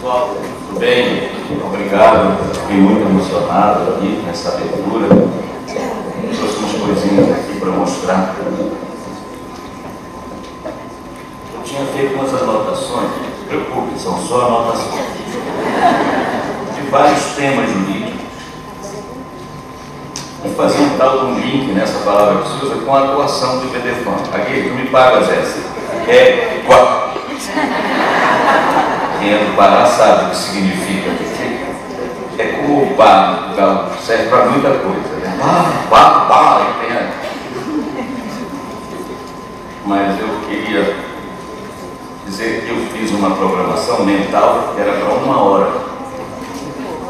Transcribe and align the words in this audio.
Pessoal, 0.00 0.34
tudo 0.66 0.80
bem? 0.80 1.28
Obrigado. 1.62 2.54
Fiquei 2.54 2.78
muito 2.78 3.06
emocionado 3.06 3.96
aqui 3.96 4.22
nessa 4.24 4.48
abertura. 4.48 5.08
Trouxe 5.08 6.56
umas 6.56 6.72
coisinhas 6.72 7.30
aqui 7.30 7.60
para 7.60 7.70
mostrar. 7.72 8.34
Eu 11.52 11.62
tinha 11.62 11.84
feito 11.84 12.14
umas 12.14 12.32
anotações, 12.32 13.10
não 13.10 13.46
preocupe, 13.46 14.00
são 14.00 14.18
só 14.22 14.46
anotações, 14.46 15.04
de 16.74 16.90
vários 16.90 17.22
temas 17.36 17.70
jurídicos. 17.70 18.20
E 20.46 20.48
fazer 20.56 20.80
um 20.80 20.96
tal 20.96 21.18
de 21.18 21.24
um 21.26 21.38
link 21.40 21.74
nessa 21.74 21.98
palavra 21.98 22.40
que 22.40 22.48
se 22.48 22.64
usa 22.64 22.76
com 22.76 22.96
a 22.96 23.04
atuação 23.04 23.58
do 23.58 23.66
IPDFAN. 23.66 24.16
Aqui, 24.32 24.62
tu 24.66 24.74
me 24.76 24.86
pagas 24.88 25.28
essa. 25.28 25.58
É 26.08 26.62
qual? 26.66 27.10
Quem 29.20 29.34
é 29.34 29.44
do 29.44 29.54
Pará 29.54 29.84
sabe 29.84 30.24
o 30.24 30.30
que 30.30 30.36
significa. 30.36 31.10
É 32.38 32.44
como 32.56 32.84
o 32.84 32.94
bar, 32.96 33.50
então, 33.52 33.84
serve 34.02 34.30
para 34.30 34.46
muita 34.46 34.70
coisa. 34.70 35.16
Né? 35.20 35.36
Bar, 35.38 35.86
bar, 35.90 36.26
bar, 36.26 36.72
Mas 39.84 40.18
eu 40.18 40.28
queria 40.48 40.96
dizer 42.26 42.64
que 42.64 42.70
eu 42.70 42.76
fiz 42.94 43.10
uma 43.10 43.36
programação 43.36 44.06
mental 44.06 44.72
que 44.74 44.80
era 44.80 44.92
para 44.92 45.12
uma 45.12 45.42
hora. 45.42 45.70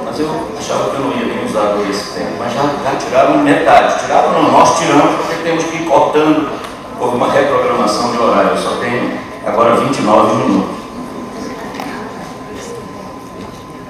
Mas 0.04 0.18
eu 0.18 0.28
achava 0.58 0.90
que 0.90 0.96
eu 0.96 1.00
não 1.02 1.12
ia 1.12 1.26
nem 1.32 1.44
usar 1.44 1.74
todo 1.74 1.88
esse 1.88 2.18
tempo. 2.18 2.32
Mas 2.40 2.52
já, 2.52 2.62
já 2.62 2.96
tiraram 2.98 3.38
metade. 3.38 4.00
Tiraram 4.00 4.32
não, 4.32 4.50
nós 4.50 4.80
tiramos 4.80 5.14
porque 5.14 5.44
temos 5.44 5.62
que 5.62 5.76
ir 5.76 5.86
cortando. 5.86 6.50
Houve 6.98 7.16
uma 7.16 7.30
reprogramação 7.30 8.10
de 8.10 8.18
horário. 8.18 8.50
Eu 8.50 8.58
só 8.58 8.76
tenho 8.80 9.16
agora 9.46 9.76
29 9.76 10.34
minutos. 10.42 10.80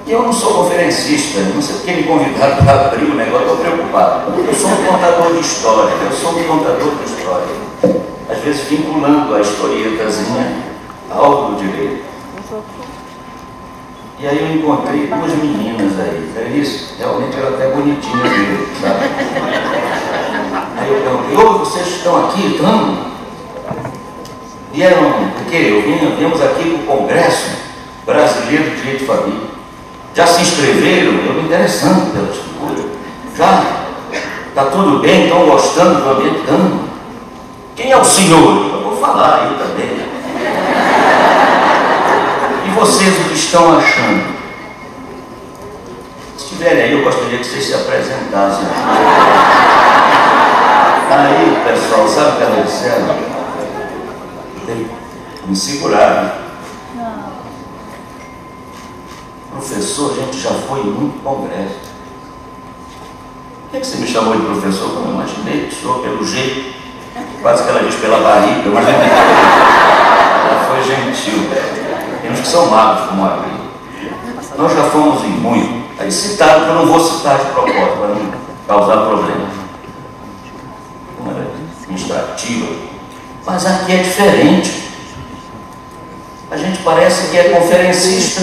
eu 0.11 0.23
não 0.23 0.33
sou 0.33 0.65
conferencista, 0.65 1.39
não 1.39 1.61
sei 1.61 1.75
porque 1.75 1.91
me 1.93 2.03
convidaram 2.03 2.63
para 2.65 2.87
abrir 2.87 3.05
o 3.05 3.15
negócio, 3.15 3.47
estou 3.47 3.57
preocupado. 3.57 4.33
Eu 4.45 4.53
sou 4.53 4.69
um 4.69 4.85
contador 4.85 5.33
de 5.33 5.39
história, 5.39 5.93
eu 6.03 6.11
sou 6.11 6.31
um 6.31 6.43
contador 6.43 6.95
de 6.95 7.03
história. 7.05 7.47
Às 8.29 8.39
vezes 8.39 8.67
vinculando 8.67 9.33
a 9.33 9.39
historietazinha 9.39 10.63
ao 11.09 11.55
direito. 11.55 12.03
E 14.19 14.27
aí 14.27 14.39
eu 14.39 14.55
encontrei 14.57 15.07
duas 15.07 15.33
meninas 15.35 15.99
aí, 15.99 16.31
é 16.35 16.57
isso? 16.57 16.95
Realmente 16.99 17.37
era 17.37 17.49
até 17.49 17.67
bonitinha 17.69 18.23
mesmo, 18.23 18.67
sabe? 18.81 19.05
Aí 20.77 20.89
eu 20.89 21.01
perguntei, 21.01 21.37
ô, 21.37 21.59
vocês 21.59 21.87
estão 21.87 22.25
aqui, 22.25 22.55
estão? 22.55 23.11
Vieram, 24.73 25.31
porque 25.37 25.55
eu 25.55 25.81
vim, 25.81 26.15
viemos 26.17 26.41
aqui 26.41 26.69
para 26.69 26.93
o 26.93 26.97
Congresso 26.97 27.57
Brasileiro 28.05 28.69
de 28.71 28.75
Direito 28.75 28.99
de 28.99 29.05
Família. 29.05 29.50
Já 30.13 30.27
se 30.27 30.41
inscreveram? 30.41 31.13
Eu 31.13 31.33
me 31.35 31.43
interessando 31.43 32.11
pela 32.13 32.27
figuras. 32.27 32.85
Já? 33.37 33.63
Está 34.49 34.65
tudo 34.65 34.99
bem? 34.99 35.23
Estão 35.23 35.45
gostando 35.45 36.01
do 36.01 36.09
ambiente? 36.09 36.41
Quem 37.75 37.91
é 37.91 37.97
o 37.97 38.03
senhor? 38.03 38.73
Eu 38.73 38.83
vou 38.83 38.97
falar 38.97 39.35
aí 39.35 39.57
também. 39.57 40.01
E 42.65 42.69
vocês 42.71 43.17
o 43.17 43.29
que 43.29 43.35
estão 43.35 43.77
achando? 43.77 44.41
Se 46.37 46.43
estiverem 46.43 46.83
aí, 46.83 46.91
eu 46.91 47.03
gostaria 47.03 47.37
que 47.37 47.45
vocês 47.45 47.65
se 47.65 47.73
apresentassem. 47.73 48.65
Aí, 51.09 51.63
pessoal, 51.65 52.07
sabe 52.07 52.29
o 52.29 52.35
que 52.37 52.43
ela 52.43 52.63
disseram? 52.63 53.15
Me 55.45 55.55
seguraram. 55.55 56.50
Professor, 59.61 60.11
a 60.11 60.15
gente 60.15 60.39
já 60.39 60.49
foi 60.49 60.79
em 60.79 60.85
muito 60.85 61.23
congresso. 61.23 61.75
Por 63.69 63.79
que 63.79 63.85
você 63.85 63.97
me 63.97 64.07
chamou 64.07 64.35
de 64.35 64.41
professor? 64.41 64.89
Como 64.89 65.05
eu 65.05 65.13
imaginei 65.13 65.67
que 65.67 65.75
pelo 65.75 66.25
jeito, 66.25 66.73
quase 67.43 67.63
que 67.63 67.69
ela 67.69 67.83
diz 67.83 67.93
pela 67.93 68.21
barriga, 68.21 68.67
mas 68.73 68.87
ela 68.87 70.65
foi 70.67 70.83
gentil. 70.83 71.47
Tem 72.23 72.31
uns 72.31 72.39
que 72.39 72.47
são 72.47 72.71
magos, 72.71 73.07
como 73.09 73.23
a 73.23 73.45
Nós 74.57 74.73
já 74.73 74.83
fomos 74.85 75.23
em 75.25 75.29
muito. 75.29 75.85
Aí 75.99 76.11
citaram, 76.11 76.63
que 76.63 76.69
eu 76.69 76.75
não 76.75 76.87
vou 76.87 76.99
citar 76.99 77.37
de 77.37 77.45
propósito, 77.51 77.97
para 77.97 78.07
não 78.07 78.31
causar 78.67 79.05
problema. 79.05 79.47
Uma 81.19 81.33
administrativa. 81.33 82.67
Mas 83.45 83.65
aqui 83.67 83.91
é 83.91 83.97
diferente. 83.97 84.90
A 86.51 86.57
gente 86.57 86.79
parece 86.83 87.29
que 87.29 87.37
é 87.37 87.43
conferencista. 87.45 88.41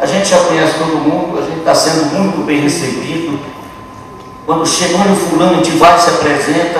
A 0.00 0.06
gente 0.06 0.28
já 0.28 0.38
conhece 0.38 0.78
todo 0.78 0.96
mundo, 0.96 1.40
a 1.40 1.42
gente 1.42 1.58
está 1.58 1.74
sendo 1.74 2.06
muito 2.14 2.46
bem 2.46 2.60
recebido. 2.60 3.36
Quando 4.46 4.64
chega, 4.64 4.94
o 4.96 5.16
fulano, 5.16 5.56
gente 5.56 5.76
vai, 5.76 5.98
se 5.98 6.08
apresenta. 6.08 6.78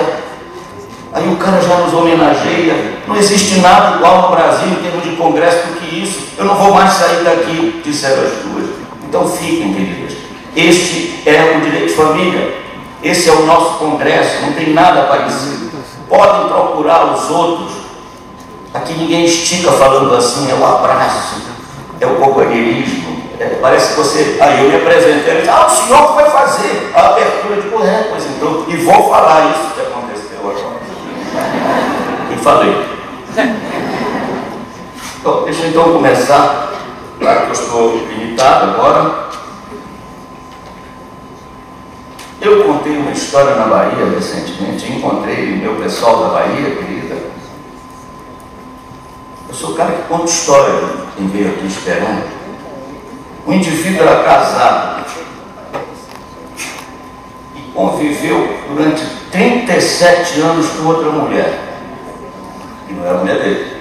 Aí 1.11 1.27
o 1.27 1.35
cara 1.35 1.61
já 1.61 1.75
nos 1.75 1.93
homenageia. 1.93 2.97
Não 3.05 3.17
existe 3.17 3.59
nada 3.59 3.97
igual 3.97 4.21
no 4.21 4.35
Brasil 4.37 4.69
em 4.69 4.75
termos 4.75 5.03
de 5.03 5.17
congresso 5.17 5.67
do 5.67 5.79
que 5.81 6.01
isso. 6.01 6.29
Eu 6.37 6.45
não 6.45 6.55
vou 6.55 6.73
mais 6.73 6.93
sair 6.93 7.25
daqui, 7.25 7.81
disseram 7.83 8.23
as 8.23 8.31
duas. 8.43 8.69
Então 9.05 9.27
fiquem, 9.27 9.73
queridas. 9.73 10.13
Este 10.55 11.23
é 11.25 11.57
o 11.57 11.61
direito 11.61 11.87
de 11.87 11.93
família. 11.93 12.55
Esse 13.03 13.27
é 13.27 13.33
o 13.33 13.45
nosso 13.45 13.79
congresso, 13.79 14.41
não 14.43 14.53
tem 14.53 14.73
nada 14.73 15.03
parecido. 15.03 15.71
Podem 16.07 16.47
procurar 16.47 17.13
os 17.13 17.29
outros 17.29 17.86
Aqui 18.77 18.93
ninguém 18.93 19.25
estica 19.25 19.71
falando 19.71 20.15
assim, 20.15 20.51
é 20.51 20.53
o 20.53 20.63
abraço, 20.63 21.41
é 21.99 22.05
o 22.05 22.15
companheirismo. 22.17 23.17
É, 23.39 23.57
parece 23.59 23.89
que 23.89 23.95
você. 23.95 24.37
Aí 24.39 24.63
eu 24.63 24.69
me 24.69 24.75
apresentei, 24.75 25.31
ele 25.31 25.39
disse, 25.39 25.49
ah, 25.49 25.65
o 25.65 25.69
senhor 25.69 26.13
vai 26.13 26.29
fazer 26.29 26.91
a 26.93 27.07
abertura 27.07 27.59
de 27.59 27.67
é, 27.67 28.07
pois 28.09 28.23
então, 28.25 28.65
e 28.67 28.77
vou 28.77 29.09
falar 29.09 29.51
isso 29.51 29.73
que 29.73 29.81
aconteceu 29.81 30.39
agora. 30.39 30.77
E 32.31 32.35
falei. 32.37 32.85
Bom, 35.23 35.43
deixa 35.45 35.63
eu 35.63 35.69
então 35.69 35.93
começar, 35.93 36.71
claro 37.19 37.41
que 37.41 37.47
eu 37.47 37.53
estou 37.53 37.97
limitado 37.97 38.71
agora. 38.71 39.27
Eu 42.39 42.63
contei 42.65 42.95
uma 42.95 43.11
história 43.11 43.55
na 43.55 43.65
Bahia 43.65 44.05
recentemente, 44.13 44.91
encontrei 44.91 45.55
meu 45.55 45.75
pessoal 45.77 46.17
da 46.23 46.27
Bahia, 46.29 46.75
querida, 46.75 47.06
eu 47.06 47.06
sou 49.57 49.71
o 49.71 49.75
cara 49.75 49.91
que 49.91 50.03
conta 50.03 50.25
história, 50.25 50.73
quem 51.15 51.27
veio 51.27 51.49
aqui 51.49 51.65
esperando. 51.65 52.23
O 53.45 53.53
indivíduo 53.53 54.03
era 54.03 54.23
casado 54.23 55.05
e 57.55 57.61
conviveu 57.71 58.55
durante 58.67 59.03
37 59.31 60.41
anos 60.41 60.67
com 60.69 60.87
outra 60.87 61.09
mulher. 61.09 61.59
E 62.87 62.93
não 62.93 63.05
era 63.05 63.15
a 63.15 63.17
mulher 63.17 63.39
dele. 63.39 63.77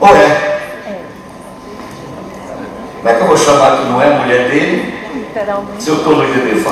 Ou 0.00 0.16
é? 0.16 0.54
Como 2.96 3.08
é 3.08 3.14
que 3.14 3.20
eu 3.20 3.26
vou 3.26 3.36
chamar 3.36 3.78
que 3.78 3.84
não 3.86 4.00
é 4.00 4.18
mulher 4.18 4.48
dele? 4.48 4.94
Se 5.80 5.88
eu 5.88 5.96
estou 5.96 6.16
no 6.16 6.24
IDB 6.24 6.62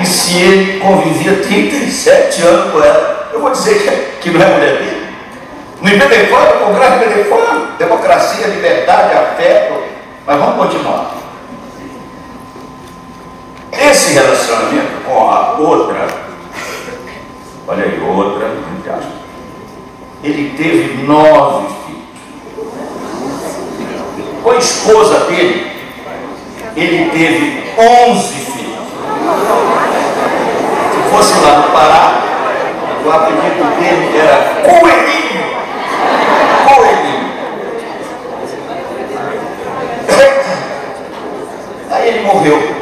E 0.00 0.06
se 0.06 0.36
ele 0.38 0.80
convivia 0.80 1.36
37 1.36 2.42
anos 2.42 2.72
com 2.72 2.82
ela? 2.82 3.15
Eu 3.36 3.42
vou 3.42 3.50
dizer 3.50 4.18
que, 4.22 4.30
não 4.30 4.40
é 4.40 4.46
mulher 4.46 4.78
dele. 4.78 5.06
No 5.82 5.88
IPDFAN, 5.90 6.54
no 6.54 6.66
Congresso 6.66 7.04
IPDFAN, 7.04 7.66
democracia, 7.78 8.46
liberdade, 8.46 9.12
afeto. 9.14 9.74
Mas 10.26 10.38
vamos 10.38 10.56
continuar. 10.56 11.14
Esse 13.72 14.14
relacionamento 14.14 15.04
com 15.04 15.30
a 15.30 15.52
outra, 15.58 16.06
olha 17.68 17.84
aí, 17.84 18.00
outra, 18.00 18.50
ele 20.24 20.54
teve 20.56 21.02
nove 21.02 21.66
filhos. 21.84 22.06
Com 24.42 24.50
a 24.50 24.56
esposa 24.56 25.20
dele, 25.26 25.72
ele 26.74 27.10
teve 27.10 27.74
onze 27.78 28.34
filhos. 28.34 28.86
Se 30.90 31.10
fosse 31.10 31.38
lá 31.44 31.58
no 31.58 31.72
Pará, 31.72 32.25
o 33.06 33.12
apelido 33.12 33.64
dele 33.78 34.18
era 34.18 34.36
Coelhinho. 34.62 35.46
Coelhinho. 36.66 37.26
Aí 41.90 42.08
ele 42.08 42.26
morreu. 42.26 42.76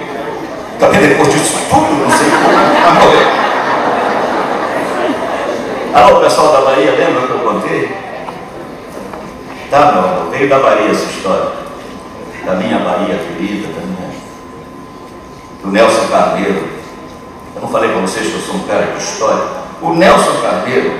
Também 0.79 1.09
depois 1.09 1.33
disso 1.33 1.59
tudo, 1.69 1.93
não 1.93 2.11
sei 2.11 2.27
mas 2.85 3.05
morreu. 3.05 3.35
Alô, 5.95 6.21
pessoal 6.21 6.53
da 6.53 6.71
Bahia, 6.71 6.93
lembra 6.93 7.27
que 7.27 7.33
eu 7.33 7.39
contei? 7.39 7.97
Tá, 9.71 9.93
não, 9.93 10.31
veio 10.31 10.49
da 10.49 10.59
Bahia 10.59 10.91
essa 10.91 11.05
história. 11.05 11.53
Da 12.47 12.55
minha 12.55 12.79
Bahia 12.79 13.19
querida, 13.19 13.69
da 13.69 13.87
minha. 13.87 14.11
Do 15.63 15.71
Nelson 15.71 16.09
Carneiro. 16.09 16.69
Eu 17.55 17.61
não 17.61 17.69
falei 17.69 17.91
para 17.91 18.01
vocês 18.01 18.27
que 18.27 18.35
eu 18.35 18.41
sou 18.41 18.57
um 18.57 18.67
cara 18.67 18.87
de 18.87 19.03
história. 19.03 19.64
O 19.85 19.93
Nelson 19.93 20.41
Carneiro 20.41 20.99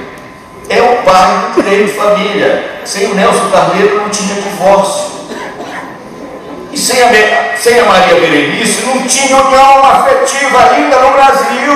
é 0.69 0.83
o 0.83 1.03
pai 1.05 1.53
do 1.55 1.63
direito 1.63 1.87
de 1.87 1.93
família. 1.99 2.83
Sem 2.85 3.13
o 3.13 3.15
Nelson 3.15 3.49
Carneiro 3.51 3.97
não 3.97 4.11
tinha 4.11 4.35
divórcio. 4.35 5.25
E 6.71 6.77
sem 6.77 7.03
a, 7.03 7.57
sem 7.57 7.81
a 7.81 7.85
Maria 7.87 8.21
Berenice 8.21 8.85
não 8.85 9.03
tinha 9.05 9.39
união 9.39 9.83
afetiva 9.87 10.71
ainda 10.71 11.01
no 11.01 11.13
Brasil. 11.13 11.73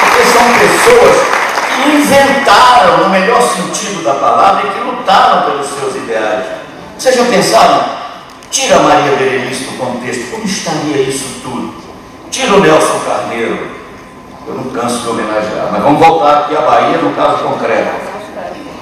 Porque 0.00 0.22
são 0.30 0.52
pessoas 0.58 1.16
que 1.74 1.96
inventaram, 1.96 3.04
no 3.04 3.08
melhor 3.08 3.40
sentido 3.40 4.04
da 4.04 4.14
palavra, 4.14 4.66
e 4.66 4.70
que 4.70 4.80
lutaram 4.80 5.50
pelos 5.50 5.66
seus 5.68 5.96
ideais. 5.96 6.44
Vocês 6.98 7.16
já 7.16 7.24
pensaram? 7.24 7.84
Tira 8.50 8.76
a 8.76 8.80
Maria 8.80 9.16
Berenice 9.16 9.64
do 9.64 9.78
contexto, 9.78 10.30
como 10.30 10.44
estaria 10.44 11.00
isso 11.00 11.40
tudo? 11.42 11.83
Tira 12.34 12.52
o 12.52 12.60
Nelson 12.60 12.98
Carneiro, 13.06 13.68
eu 14.48 14.54
não 14.54 14.64
canso 14.70 15.02
de 15.02 15.08
homenagear, 15.08 15.68
mas 15.70 15.80
vamos 15.80 16.04
voltar 16.04 16.38
aqui 16.38 16.56
à 16.56 16.62
Bahia 16.62 16.98
no 16.98 17.14
caso 17.14 17.44
concreto. 17.44 17.94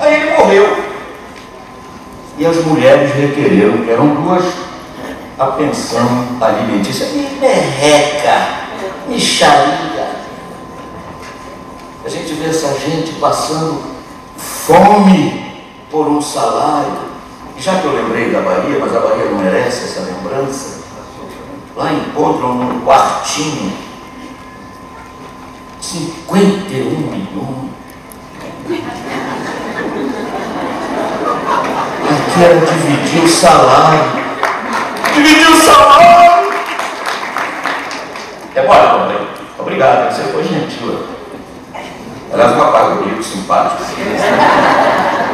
Aí 0.00 0.14
ele 0.14 0.38
morreu. 0.38 0.84
E 2.38 2.46
as 2.46 2.56
mulheres 2.64 3.14
requereram, 3.14 3.84
que 3.84 3.90
eram 3.90 4.14
duas, 4.14 4.42
a 5.38 5.48
pensão 5.48 6.28
alimentícia. 6.40 7.08
Me 7.08 7.28
merreca, 7.38 8.48
me 9.06 9.20
charia. 9.20 10.12
A 12.06 12.08
gente 12.08 12.32
vê 12.32 12.48
essa 12.48 12.72
gente 12.80 13.12
passando 13.20 13.82
fome 14.38 15.60
por 15.90 16.08
um 16.08 16.22
salário. 16.22 17.12
Já 17.58 17.74
que 17.80 17.84
eu 17.84 17.92
lembrei 17.92 18.30
da 18.30 18.40
Bahia, 18.40 18.78
mas 18.80 18.96
a 18.96 19.00
Bahia 19.00 19.26
não 19.26 19.36
merece 19.36 19.84
essa 19.84 20.00
lembrança, 20.10 20.81
lá 21.76 21.92
encontram 21.92 22.54
num 22.54 22.80
quartinho 22.80 23.72
51 25.80 26.90
milhões. 27.10 27.72
Aqui 32.08 32.44
era 32.44 32.60
dividir 32.60 33.24
o 33.24 33.28
salário. 33.28 34.00
Dividir 35.14 35.50
o 35.50 35.56
salário! 35.56 36.52
É 38.54 38.62
bom, 38.66 38.74
não, 38.74 39.26
Obrigado, 39.58 40.12
você 40.12 40.22
foi 40.32 40.44
gentil. 40.44 41.06
Aliás, 42.32 42.52
um 42.52 42.60
rapaz 42.60 42.96
bonito, 42.96 43.22
simpático. 43.22 43.82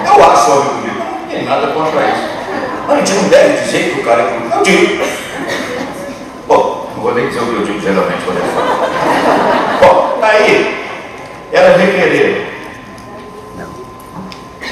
Eu 0.07 0.25
acho 0.31 0.51
homem 0.51 0.75
bonito, 0.75 0.99
não 0.99 1.29
tem 1.29 1.45
nada 1.45 1.67
contra 1.69 2.01
isso. 2.09 2.29
Mas 2.87 2.97
a 2.97 3.05
gente 3.05 3.23
não 3.23 3.29
deve 3.29 3.65
dizer 3.65 3.95
que 3.95 4.01
o 4.01 4.05
cara 4.05 4.23
é 4.23 4.39
bonito. 4.39 4.57
Eu 4.57 4.63
digo. 4.63 5.05
Não 6.99 7.05
vou 7.05 7.15
nem 7.15 7.29
dizer 7.29 7.41
o 7.41 7.47
que 7.47 7.55
eu 7.55 7.65
digo 7.65 7.81
geralmente 7.81 8.25
quando 8.25 8.39
eu 8.39 8.45
falo. 8.45 8.69
Bom, 9.81 10.19
aí, 10.21 10.85
ela 11.53 11.77
requereram. 11.77 12.45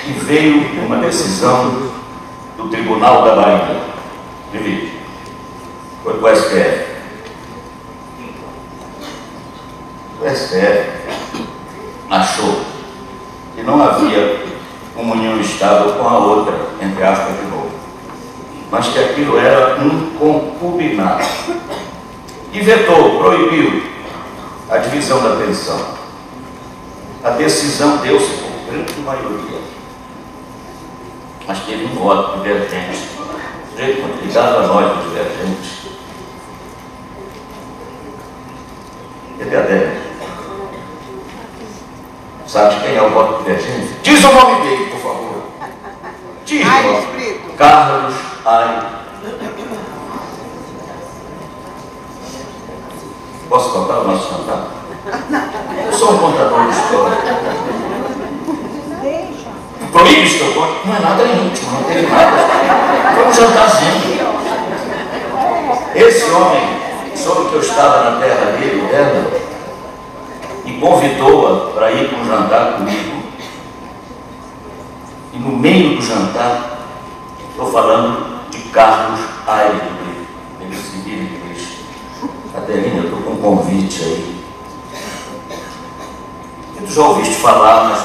E 0.08 0.12
veio 0.25 0.84
uma 0.84 0.96
decisão 0.96 1.93
do 2.56 2.69
Tribunal 2.69 3.25
da 3.25 3.37
Bahia. 3.37 3.81
Divide. 4.50 4.93
Foi 6.02 6.14
para 6.14 6.32
o 6.32 6.37
STF. 6.37 6.87
O 10.20 10.28
STF 10.28 10.90
achou 12.11 12.61
que 13.55 13.62
não 13.62 13.81
havia 13.81 14.46
uma 14.96 15.14
união 15.14 15.40
estável 15.40 15.93
com 15.93 16.08
a 16.08 16.19
outra, 16.19 16.55
entre 16.82 17.05
aspas 17.05 17.37
de 17.37 17.44
novo, 17.44 17.70
mas 18.69 18.88
que 18.88 18.99
aquilo 18.99 19.38
era 19.38 19.76
um 19.81 20.11
concubinato. 20.19 21.25
E 22.56 22.61
vetou, 22.62 23.19
proibiu 23.19 23.82
a 24.70 24.79
divisão 24.79 25.23
da 25.23 25.37
pensão. 25.37 25.79
A 27.23 27.29
decisão 27.32 27.99
deu-se 27.99 28.31
por 28.31 28.73
grande 28.73 28.99
maioria. 29.00 29.61
Mas 31.47 31.58
teve 31.67 31.85
um 31.85 31.94
voto 31.97 32.38
divergente. 32.38 33.11
Ligado 34.23 34.56
a 34.56 34.67
nós, 34.69 35.05
divergente. 35.05 35.91
Cadê 39.38 39.50
Débora? 39.50 39.97
Sabe 42.47 42.81
quem 42.81 42.97
é 42.97 43.02
o 43.02 43.11
voto 43.11 43.44
divergente? 43.44 43.97
Diz 44.02 44.25
o 44.25 44.32
nome 44.32 44.62
dele, 44.62 44.87
por 44.87 45.00
favor. 45.00 45.43
Diz. 46.47 46.67
Ai, 46.67 47.05
Carlos 47.59 48.14
Ai. 48.47 48.97
Posso 53.49 53.70
contar 53.70 54.00
o 54.00 54.09
nosso 54.09 54.29
jantar? 54.29 54.67
Eu 55.87 55.93
sou 56.06 56.14
um 56.14 56.19
contador 56.19 56.67
de 56.67 56.70
história. 56.70 57.17
Proíbe 59.91 60.23
isso 60.23 60.38
que 60.38 60.56
eu? 60.56 60.81
Não 60.85 60.94
é 60.94 61.00
nada 61.00 61.25
íntimo, 61.25 61.73
não 61.73 61.82
teve 61.82 62.06
nada. 62.06 62.37
Foi 63.14 63.26
um 63.26 63.32
jantarzinho. 63.32 64.26
Esse 65.97 66.31
homem 66.31 66.62
soube 67.17 67.49
que 67.49 67.55
eu 67.56 67.61
estava 67.61 68.11
na 68.11 68.20
terra 68.20 68.53
dele, 68.53 68.87
dela, 68.88 69.32
e 70.64 70.73
convidou-a 70.75 71.70
para 71.73 71.91
ir 71.91 72.09
para 72.09 72.19
um 72.19 72.25
jantar 72.25 72.75
comigo. 72.75 73.23
E 75.32 75.38
no 75.38 75.56
meio 75.56 75.97
do 75.97 76.02
jantar, 76.02 76.79
estou 77.50 77.73
falando 77.73 78.49
de 78.50 78.59
Carlos 78.69 79.20
Aire, 79.49 79.81
ele 80.61 80.76
se 80.76 80.99
vira 80.99 81.23
e 81.23 81.52
diz, 81.52 81.79
Adelina, 82.56 82.99
eu 82.99 83.05
estou 83.05 83.20
com 83.23 83.31
um 83.32 83.37
convite 83.38 84.05
aí. 84.05 84.36
Tu 86.87 86.93
já 86.93 87.03
ouviste 87.03 87.35
falar, 87.35 87.88
mas 87.88 88.05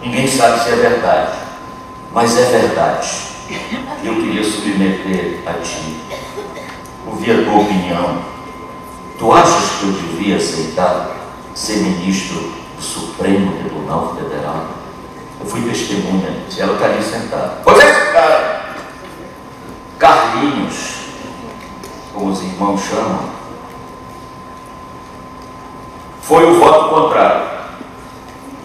ninguém 0.00 0.26
sabe 0.26 0.62
se 0.62 0.70
é 0.70 0.76
verdade. 0.76 1.32
Mas 2.12 2.36
é 2.38 2.44
verdade. 2.44 3.10
Eu 4.02 4.14
queria 4.14 4.42
submeter 4.42 5.42
a 5.46 5.52
ti, 5.54 6.00
ouvir 7.06 7.32
a 7.32 7.44
tua 7.44 7.60
opinião. 7.60 8.18
Tu 9.18 9.32
achas 9.32 9.78
que 9.78 9.84
eu 9.84 9.92
devia 9.92 10.36
aceitar 10.36 11.10
ser 11.54 11.76
ministro 11.76 12.52
do 12.76 12.82
Supremo 12.82 13.56
Tribunal 13.58 14.16
Federal. 14.16 14.66
Eu 15.40 15.46
fui 15.46 15.60
testemunha, 15.62 16.34
ela 16.58 16.74
está 16.74 16.86
ali 16.86 17.02
sentada. 17.02 17.58
Pois 17.62 17.78
é 17.78 18.12
cara, 18.12 18.76
Carlinhos, 19.98 20.94
como 22.12 22.30
os 22.30 22.42
irmãos 22.42 22.80
chamam, 22.80 23.28
foi 26.22 26.44
o 26.44 26.58
voto 26.58 26.88
contrário. 26.88 27.53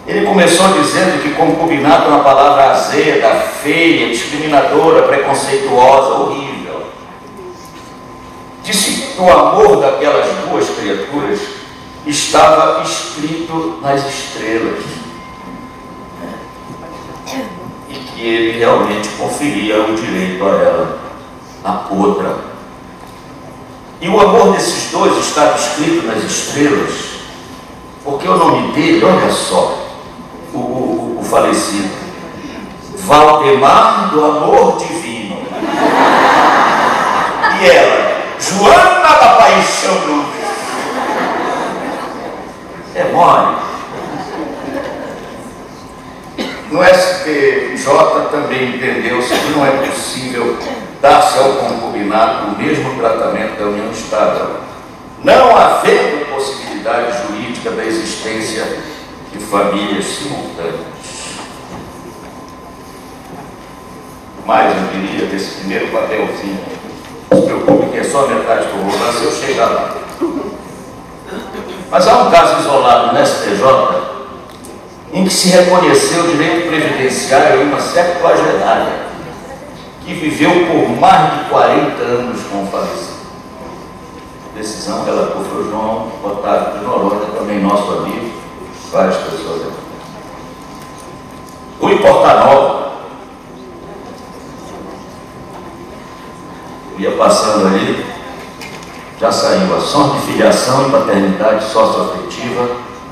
Ele 0.06 0.26
começou 0.26 0.72
dizendo 0.72 1.22
que 1.22 1.34
concubinato 1.34 2.06
é 2.06 2.08
uma 2.08 2.24
palavra 2.24 2.70
azeda, 2.72 3.34
feia, 3.62 4.08
discriminadora, 4.08 5.02
preconceituosa, 5.02 6.14
horrível. 6.14 6.82
Disse 8.62 9.14
que 9.14 9.20
o 9.20 9.30
amor 9.30 9.80
daquelas 9.80 10.26
duas 10.48 10.68
criaturas 10.70 11.40
estava 12.06 12.82
escrito 12.82 13.78
nas 13.82 14.06
estrelas. 14.06 14.82
E 17.88 17.94
que 17.94 18.22
ele 18.26 18.58
realmente 18.58 19.08
conferia 19.10 19.80
o 19.82 19.94
direito 19.94 20.44
a 20.44 20.50
ela, 20.50 20.98
a 21.64 21.86
outra. 21.90 22.50
E 24.00 24.08
o 24.08 24.18
amor 24.18 24.52
desses 24.52 24.90
dois 24.90 25.18
estava 25.18 25.56
escrito 25.56 26.06
nas 26.06 26.24
estrelas, 26.24 26.94
porque 28.02 28.26
o 28.26 28.36
nome 28.36 28.72
dele, 28.72 29.04
olha 29.04 29.30
só, 29.30 29.79
o, 30.52 30.58
o, 30.58 31.18
o 31.20 31.24
falecido, 31.24 31.90
Valdemar 32.96 34.10
do 34.10 34.24
Amor 34.24 34.78
Divino. 34.78 35.36
E 37.60 37.68
ela, 37.68 38.20
Joana 38.38 39.08
da 39.08 39.34
Paixão 39.34 39.94
do 39.94 40.30
é 42.94 43.04
mole. 43.12 43.56
No 46.70 46.84
STJ 46.84 48.28
também 48.30 48.76
entendeu-se 48.76 49.34
que 49.34 49.50
não 49.50 49.66
é 49.66 49.70
possível 49.70 50.56
dar-se 51.00 51.38
ao 51.38 51.52
concubinato 51.54 52.46
o 52.46 52.58
mesmo 52.58 52.94
tratamento 52.96 53.58
da 53.58 53.66
união 53.66 53.90
estável, 53.90 54.60
não 55.24 55.56
havendo 55.56 56.32
possibilidade 56.32 57.26
jurídica 57.26 57.70
da 57.70 57.84
existência 57.84 58.64
de 59.32 59.38
famílias 59.38 60.04
simultâneas. 60.04 60.90
Mas 64.46 64.76
eu 64.76 64.88
queria 64.88 65.26
desse 65.26 65.56
primeiro 65.56 65.88
papelzinho. 65.88 66.60
Se 67.32 67.42
preocupe 67.42 67.90
que 67.90 67.98
é 67.98 68.04
só 68.04 68.26
metade 68.26 68.66
do 68.66 68.90
vou 68.90 69.12
se 69.12 69.24
eu 69.24 69.32
chegar 69.32 69.66
lá. 69.66 69.94
Mas 71.90 72.06
há 72.06 72.22
um 72.22 72.30
caso 72.30 72.60
isolado 72.60 73.12
no 73.12 73.26
STJ 73.26 74.10
em 75.12 75.24
que 75.24 75.30
se 75.30 75.48
reconheceu 75.48 76.24
o 76.24 76.28
direito 76.28 76.68
previdenciário 76.68 77.62
em 77.62 77.64
uma 77.66 77.80
septuagenária 77.80 79.10
que 80.04 80.14
viveu 80.14 80.50
por 80.66 81.00
mais 81.00 81.32
de 81.34 81.50
40 81.50 82.02
anos 82.02 82.40
com 82.50 82.62
o 82.62 82.66
falecido. 82.66 83.20
Decisão 84.54 85.04
foi 85.04 85.62
o 85.62 85.70
João 85.70 86.12
Otávio 86.22 86.78
de 86.78 86.84
Noronha, 86.84 87.26
também 87.36 87.60
nosso 87.60 87.92
amigo, 87.92 88.39
Várias 88.92 89.16
pessoas. 89.18 89.72
O 91.80 91.88
Nova, 91.88 92.92
eu 96.92 97.00
ia 97.00 97.16
passando 97.16 97.68
ali, 97.68 98.04
já 99.20 99.30
saiu 99.30 99.76
Ações 99.76 100.14
de 100.14 100.26
Filiação 100.26 100.88
e 100.88 100.90
Paternidade 100.90 101.64
Socioafetiva, 101.70 102.68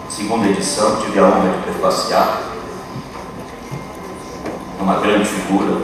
segunda 0.09 0.49
edição, 0.49 0.97
tive 0.97 1.21
a 1.21 1.27
honra 1.27 1.49
de 1.49 1.63
prefaciar. 1.63 2.41
É 4.81 4.83
uma 4.83 4.97
grande 4.97 5.27
figura, 5.27 5.81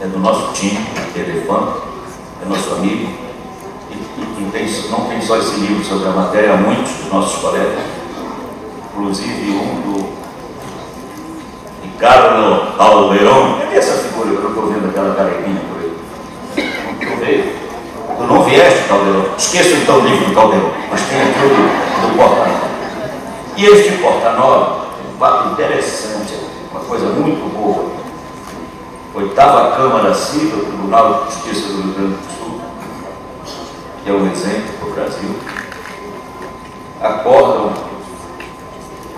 é 0.00 0.06
do 0.06 0.18
nosso 0.18 0.52
time, 0.52 0.84
Elefante, 1.14 1.80
é 2.42 2.48
nosso 2.48 2.74
amigo, 2.74 3.08
e, 3.88 3.94
e, 3.94 4.46
e 4.46 4.50
tem, 4.50 4.90
não 4.90 5.06
tem 5.06 5.22
só 5.22 5.36
esse 5.36 5.60
livro 5.60 5.84
sobre 5.84 6.08
a 6.08 6.12
matéria, 6.12 6.56
muitos 6.56 6.92
dos 6.92 7.12
nossos 7.12 7.40
colegas, 7.40 8.01
inclusive 8.92 9.50
um 9.52 9.80
do 9.80 10.12
Ricardo 11.82 12.78
Alberon, 12.78 13.58
cadê 13.60 13.76
essa 13.76 13.96
figura 14.02 14.28
que 14.28 14.42
eu 14.42 14.48
estou 14.48 14.66
vendo 14.66 14.90
aquela 14.90 15.14
carequinha 15.14 15.60
por 15.70 15.80
aí? 15.80 17.08
Não 17.08 17.16
veio? 17.16 17.52
Tu 18.18 18.22
não 18.24 18.44
vieste, 18.44 18.88
Caldeirão. 18.88 19.24
Esqueça 19.38 19.76
então 19.76 19.98
o 19.98 20.06
livro 20.06 20.26
do 20.26 20.34
Caldeirão, 20.34 20.70
mas 20.90 21.00
tem 21.02 21.22
aqui 21.22 21.38
o 21.40 21.48
do, 21.48 22.16
Porta 22.16 22.46
Nova. 22.46 22.68
E 23.56 23.64
este 23.64 23.92
Porta 23.92 24.32
Nova, 24.32 24.86
um 25.14 25.18
fato 25.18 25.52
interessante, 25.52 26.34
uma 26.70 26.80
coisa 26.80 27.06
muito 27.06 27.50
boa. 27.56 27.90
Oitava 29.14 29.76
Câmara 29.76 30.14
Civil, 30.14 30.64
Tribunal 30.64 31.24
de 31.24 31.34
Justiça 31.34 31.68
do 31.68 31.82
Rio 31.82 31.94
Grande 31.94 32.14
do 32.14 32.38
Sul, 32.38 32.60
que 34.04 34.10
é 34.10 34.12
um 34.12 34.30
exemplo 34.30 34.72
para 34.78 34.88
o 34.88 34.92
Brasil, 34.92 35.36
acordam 37.00 37.91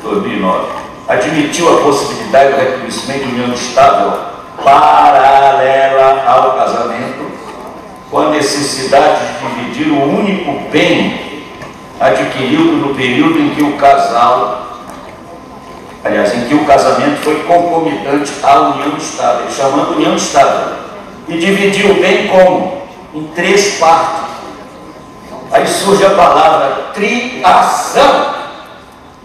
2009, 0.04 0.66
admitiu 1.08 1.76
a 1.76 1.82
possibilidade 1.82 2.52
do 2.52 2.60
reconhecimento 2.60 3.26
de 3.26 3.34
união 3.34 3.52
estável 3.52 4.12
paralela 4.62 6.24
ao 6.26 6.52
casamento, 6.52 7.30
com 8.10 8.18
a 8.18 8.30
necessidade 8.30 9.20
de 9.26 9.48
dividir 9.48 9.92
o 9.92 10.02
único 10.04 10.70
bem 10.70 11.42
adquirido 11.98 12.72
no 12.76 12.94
período 12.94 13.38
em 13.38 13.50
que 13.50 13.62
o 13.62 13.76
casal, 13.76 14.80
aliás, 16.04 16.34
em 16.34 16.46
que 16.46 16.54
o 16.54 16.64
casamento 16.64 17.22
foi 17.22 17.42
concomitante 17.42 18.32
à 18.42 18.60
união 18.60 18.96
estável, 18.96 19.50
chamando 19.50 19.96
união 19.96 20.14
estável, 20.14 20.74
e 21.28 21.38
dividir 21.38 21.90
o 21.90 21.94
bem 21.94 22.28
como? 22.28 22.84
Em 23.14 23.24
três 23.28 23.78
partes. 23.78 24.24
Aí 25.50 25.66
surge 25.66 26.04
a 26.04 26.10
palavra 26.10 26.90
triação. 26.92 28.33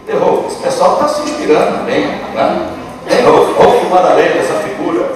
Esse 0.09 0.57
pessoal 0.57 0.93
está 0.93 1.07
se 1.07 1.21
inspirando 1.21 1.77
também. 1.77 2.07
Né? 2.07 2.77
Errou. 3.07 3.53
Rolf 3.53 3.91
Madalena, 3.91 4.39
essa 4.39 4.55
figura. 4.55 5.15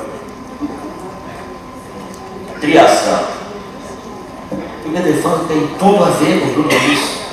Triação. 2.61 3.23
O 4.85 4.89
Medefano 4.89 5.45
tem 5.47 5.67
tudo 5.79 6.03
a 6.03 6.09
ver 6.09 6.41
com 6.41 6.61
tudo 6.61 6.75
isso. 6.75 7.23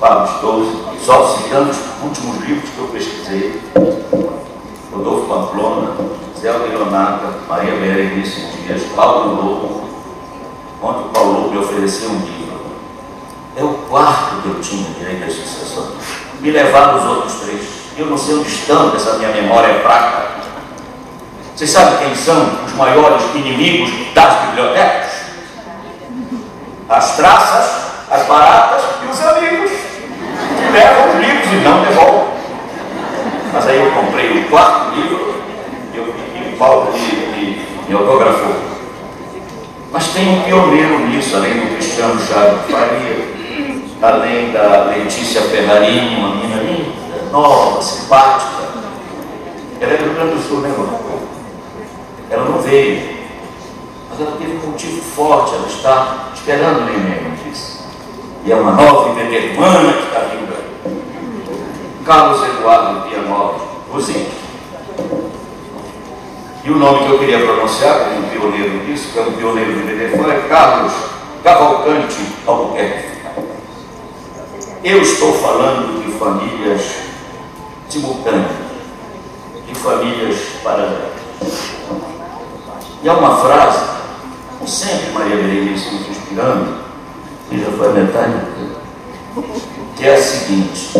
Pablo 0.00 0.26
Stouze, 0.36 0.76
só 1.04 1.36
citando 1.36 1.70
os 1.70 1.78
últimos 2.02 2.44
livros 2.44 2.68
que 2.68 2.78
eu 2.78 2.88
pesquisei. 2.88 3.62
Rodolfo 4.92 5.28
Pamplona, 5.28 5.92
Zé 6.40 6.50
Leonardo, 6.52 7.32
Maria 7.48 7.76
Berenice 7.76 8.40
Dias, 8.66 8.82
Paulo 8.96 9.36
Lobo. 9.36 9.84
Ontem 10.82 11.06
o 11.06 11.08
Paulo 11.10 11.32
Lobo 11.32 11.50
me 11.50 11.58
ofereceu 11.58 12.10
um 12.10 12.18
livro. 12.18 12.60
É 13.56 13.62
o 13.62 13.74
quarto 13.88 14.42
que 14.42 14.48
eu 14.48 14.60
tinha 14.60 14.90
direito 14.98 15.24
à 15.24 15.28
sucessão. 15.28 15.92
Me 16.44 16.50
levaram 16.50 16.98
os 16.98 17.04
outros 17.06 17.40
três. 17.40 17.62
Eu 17.96 18.04
não 18.04 18.18
sei 18.18 18.34
onde 18.34 18.50
estão, 18.50 18.94
essa 18.94 19.14
minha 19.14 19.30
memória 19.30 19.66
é 19.66 19.78
fraca. 19.80 20.26
Vocês 21.56 21.70
sabem 21.70 21.96
quem 22.00 22.14
são 22.14 22.50
os 22.66 22.74
maiores 22.74 23.22
inimigos 23.34 23.90
das 24.12 24.42
bibliotecas? 24.42 25.10
As 26.86 27.16
traças, 27.16 27.84
as 28.10 28.26
baratas 28.26 28.82
e 29.02 29.10
os 29.10 29.20
amigos. 29.24 29.70
Que 29.70 30.70
levam 30.70 31.14
os 31.14 31.26
livros 31.26 31.50
e 31.50 31.56
não 31.64 31.80
devolvem. 31.80 32.34
Mas 33.50 33.66
aí 33.66 33.78
eu 33.78 33.90
comprei 33.92 34.38
o 34.42 34.48
quarto 34.50 34.94
livro 34.96 35.42
e 35.94 35.96
eu 35.96 36.04
pedi 36.04 36.54
o 36.54 36.58
Paulo 36.58 36.92
me, 36.92 37.66
me 37.88 37.94
autografou. 37.94 38.54
Mas 39.90 40.08
tem 40.08 40.28
um 40.28 40.42
pioneiro 40.42 41.08
nisso, 41.08 41.36
além 41.36 41.54
do 41.54 41.74
Cristiano 41.74 42.20
Chaves 42.20 42.70
Faria 42.70 43.33
além 44.04 44.52
da 44.52 44.84
Letícia 44.84 45.40
Ferrarini, 45.42 46.16
uma 46.16 46.36
menina 46.36 46.62
linda, 46.62 47.30
nova, 47.32 47.80
simpática. 47.80 48.64
Ela 49.80 49.92
é 49.92 49.96
do 49.96 50.04
Rio 50.04 50.14
Grande 50.14 50.34
do 50.34 50.42
Sul, 50.42 50.60
né, 50.60 50.68
irmão? 50.68 51.00
Ela 52.30 52.44
não 52.44 52.58
veio. 52.60 53.14
Mas 54.10 54.20
ela 54.20 54.36
teve 54.36 54.52
um 54.52 54.70
motivo 54.70 55.02
forte, 55.02 55.54
ela 55.54 55.66
está 55.66 56.28
esperando 56.34 56.82
o 56.82 56.84
neném, 56.84 57.34
disse. 57.44 57.78
E 58.44 58.52
é 58.52 58.54
uma 58.54 58.72
nova 58.72 59.08
humana 59.08 59.92
que 59.92 60.02
está 60.04 60.20
vindo. 60.30 60.54
Carlos 62.04 62.46
Eduardo 62.46 63.08
Pianov, 63.08 63.54
Cozinho. 63.90 64.28
E 66.62 66.70
o 66.70 66.76
nome 66.76 67.06
que 67.06 67.12
eu 67.12 67.18
queria 67.18 67.38
pronunciar, 67.40 67.98
como 68.00 68.18
um 68.18 68.28
pioneiro 68.28 68.78
disso, 68.86 69.12
que 69.12 69.18
é 69.18 69.22
um 69.22 69.32
pioneiro 69.32 69.72
do 69.72 69.86
BDFAN, 69.86 70.32
é 70.32 70.48
Carlos 70.48 70.92
Cavalcante 71.42 72.20
Albuquerque. 72.46 73.13
Eu 74.84 75.00
estou 75.00 75.32
falando 75.32 76.04
de 76.04 76.12
famílias 76.18 76.82
simultâneas, 77.88 78.50
de 79.66 79.74
famílias 79.74 80.36
paralelas. 80.62 81.10
E 83.02 83.08
há 83.08 83.14
uma 83.14 83.38
frase, 83.38 83.82
como 84.58 84.68
sempre 84.68 85.10
Maria 85.12 85.36
Berenice 85.36 85.90
nos 85.90 86.06
inspirando, 86.06 86.74
que 87.48 87.64
já 87.64 87.70
foi 87.70 87.88
a 87.88 87.92
metade, 87.92 88.34
que 89.96 90.06
é 90.06 90.16
a 90.16 90.22
seguinte: 90.22 90.90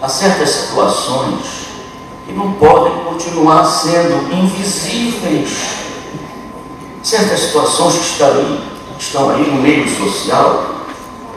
há 0.00 0.08
certas 0.08 0.50
situações 0.50 1.66
que 2.26 2.32
não 2.32 2.52
podem 2.52 2.96
continuar 3.06 3.64
sendo 3.64 4.32
invisíveis. 4.32 5.82
Certas 7.02 7.40
situações 7.40 7.94
que 7.94 8.04
estão 8.04 8.28
aí, 8.28 8.64
estão 9.00 9.30
aí 9.30 9.50
no 9.50 9.60
meio 9.60 9.88
social, 9.88 10.73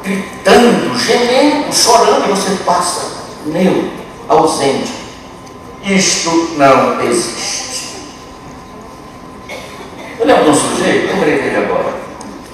gritando, 0.07 0.97
gemendo, 0.97 1.73
chorando, 1.73 2.29
você 2.29 2.63
passa 2.63 3.17
neutro, 3.45 3.91
ausente. 4.29 4.93
Isto 5.83 6.29
não 6.57 7.01
existe. 7.01 7.97
Eu 10.19 10.25
lembro 10.25 10.45
de 10.45 10.49
um 10.49 10.55
sujeito, 10.55 11.13
lembrei 11.13 11.41
dele 11.41 11.57
agora. 11.57 11.93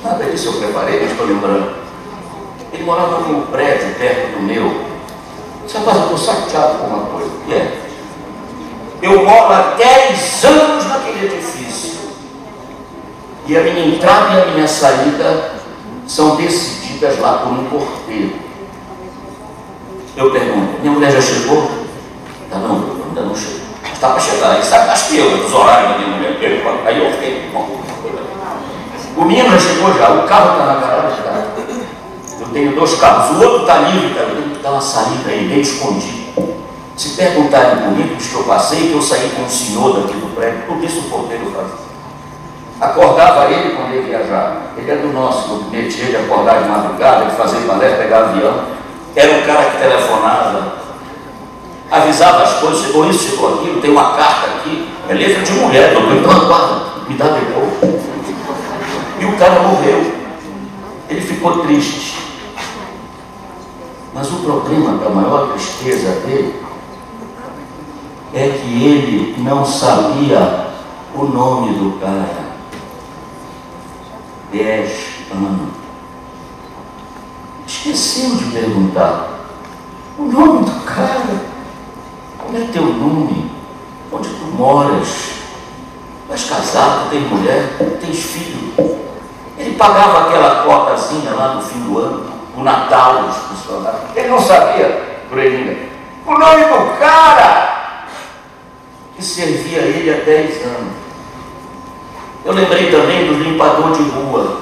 Nada 0.04 0.26
disso 0.26 0.50
eu 0.50 0.54
preparei, 0.54 1.00
mas 1.00 1.12
estou 1.12 1.28
lembrando. 1.28 1.76
Ele 2.74 2.84
morava 2.84 3.20
num 3.20 3.44
prédio 3.48 3.96
perto 3.96 4.34
do 4.34 4.42
meu. 4.42 4.84
Você 5.66 5.80
faz, 5.80 5.98
eu 5.98 6.04
estou 6.04 6.18
chateado 6.18 6.80
com 6.80 6.88
uma 6.88 7.06
coisa. 7.06 7.32
E 7.48 7.54
é. 7.54 7.80
Eu 9.02 9.24
moro 9.24 9.54
há 9.54 9.76
10 9.78 10.46
anos 10.46 10.86
naquele 10.88 11.26
edifício. 11.26 12.00
E 13.46 13.58
a 13.58 13.62
minha 13.62 13.96
entrada 13.96 14.34
e 14.34 14.42
a 14.42 14.46
minha 14.54 14.68
saída 14.68 15.54
são 16.08 16.36
desse 16.36 16.83
fica 17.12 17.22
lá 17.22 17.38
por 17.40 17.52
um 17.52 17.66
porteiro. 17.66 18.34
Eu 20.16 20.32
pergunto, 20.32 20.80
minha 20.82 20.94
mulher 20.94 21.12
já 21.12 21.22
chegou? 21.22 21.70
Tá 22.50 22.60
não, 22.60 22.76
ainda 23.08 23.22
não 23.22 23.36
chegou. 23.36 23.62
Está 23.92 24.10
para 24.10 24.20
chegar, 24.20 24.56
ele 24.56 24.64
sabe, 24.64 24.90
acho 24.90 25.10
que 25.10 25.18
eu, 25.18 25.46
os 25.46 25.54
horários 25.54 25.92
da 25.92 25.98
minha 25.98 26.18
mulher. 26.18 26.38
Aí 26.86 27.04
eu 27.04 27.12
fiquei, 27.14 27.50
bom. 27.54 27.82
O 29.16 29.26
menino 29.26 29.50
já 29.52 29.60
chegou 29.60 29.94
já, 29.94 30.10
o 30.12 30.28
carro 30.28 30.52
está 30.52 30.66
na 30.66 30.80
garagem, 30.80 31.24
tá? 31.24 31.46
Eu 32.40 32.48
tenho 32.48 32.76
dois 32.76 32.96
carros, 32.96 33.38
o 33.38 33.42
outro 33.42 33.62
está 33.62 33.78
livre. 33.80 34.18
Eu 34.18 34.36
tenho 34.36 34.56
que 34.56 34.64
dar 34.64 34.72
uma 34.72 34.82
saída 34.82 35.30
aí, 35.30 35.48
bem 35.48 35.62
escondido. 35.62 36.24
Se 36.96 37.10
perguntarem 37.10 37.84
comigo, 37.84 38.16
diz 38.16 38.28
que 38.28 38.36
eu 38.36 38.44
passei, 38.44 38.88
que 38.90 38.94
eu 38.94 39.02
saí 39.02 39.32
com 39.36 39.44
o 39.44 39.50
senhor 39.50 40.02
daqui 40.02 40.14
do 40.14 40.36
prédio, 40.36 40.64
tudo 40.68 40.86
isso 40.86 41.00
o 41.00 41.04
porteiro 41.04 41.52
faz. 41.52 41.93
Acordava 42.82 43.52
ele 43.52 43.76
quando 43.76 43.94
ele 43.94 44.08
viajava. 44.08 44.58
Ele 44.78 44.92
é 44.92 44.96
do 44.96 45.14
nosso, 45.14 45.66
métier 45.72 46.08
de 46.08 46.16
acordar 46.18 46.64
de 46.64 46.70
madrugada, 46.70 47.26
de 47.26 47.36
fazer 47.36 47.60
balé, 47.68 47.96
pegar 47.96 48.30
avião. 48.30 48.54
Era 49.16 49.32
um 49.32 49.42
cara 49.46 49.70
que 49.70 49.78
telefonava, 49.78 50.74
avisava 51.92 52.44
as 52.44 52.54
coisas, 52.54 52.82
chegou 52.82 53.10
isso, 53.10 53.30
chegou 53.30 53.56
aquilo, 53.56 53.80
tem 53.80 53.92
uma 53.92 54.16
carta 54.18 54.48
aqui, 54.48 54.90
é 55.08 55.14
letra 55.14 55.44
de 55.44 55.52
mulher, 55.54 55.94
doutor, 55.94 56.16
então 56.16 56.32
aguarda, 56.32 56.86
me 57.08 57.16
dá 57.16 57.26
depois. 57.26 58.04
E 59.20 59.26
o 59.26 59.38
cara 59.38 59.62
morreu. 59.62 60.14
Ele 61.10 61.22
ficou 61.22 61.60
triste. 61.60 62.18
Mas 64.14 64.32
o 64.32 64.38
problema 64.38 64.98
da 64.98 65.10
maior 65.10 65.50
tristeza 65.50 66.22
dele 66.22 66.56
é 68.34 68.48
que 68.48 68.84
ele 68.84 69.36
não 69.38 69.64
sabia 69.64 70.68
o 71.16 71.24
nome 71.26 71.74
do 71.76 72.00
cara 72.00 72.53
dez 74.54 75.28
anos. 75.32 75.74
Esqueceu 77.66 78.36
de 78.36 78.46
perguntar. 78.46 79.40
O 80.18 80.24
nome 80.24 80.66
do 80.66 80.86
cara. 80.86 81.54
Como 82.38 82.58
é 82.58 82.62
teu 82.72 82.86
nome? 82.86 83.52
Onde 84.12 84.30
tu 84.30 84.46
moras? 84.56 85.34
Tu 86.28 86.50
casado, 86.50 87.10
tem 87.10 87.22
mulher, 87.22 87.76
tens 88.00 88.24
filho. 88.24 88.74
Ele 89.58 89.76
pagava 89.76 90.28
aquela 90.28 90.64
cotazinha 90.64 91.32
lá 91.32 91.56
no 91.56 91.62
fim 91.62 91.80
do 91.82 92.00
ano, 92.00 92.26
o 92.56 92.64
Natal 92.64 93.24
dos 93.24 93.38
funcionários. 93.38 94.16
Ele 94.16 94.28
não 94.30 94.40
sabia, 94.40 95.22
por 95.30 95.38
ele, 95.38 95.92
o 96.26 96.34
nome 96.38 96.64
do 96.64 96.98
cara 97.00 98.08
que 99.16 99.24
servia 99.24 99.80
ele 99.80 100.10
há 100.10 100.24
10 100.26 100.66
anos. 100.66 101.03
Eu 102.46 102.54
lembrei 102.54 102.92
também 102.92 103.28
do 103.28 103.34
limpador 103.34 103.92
de 103.94 104.04
rua. 104.04 104.62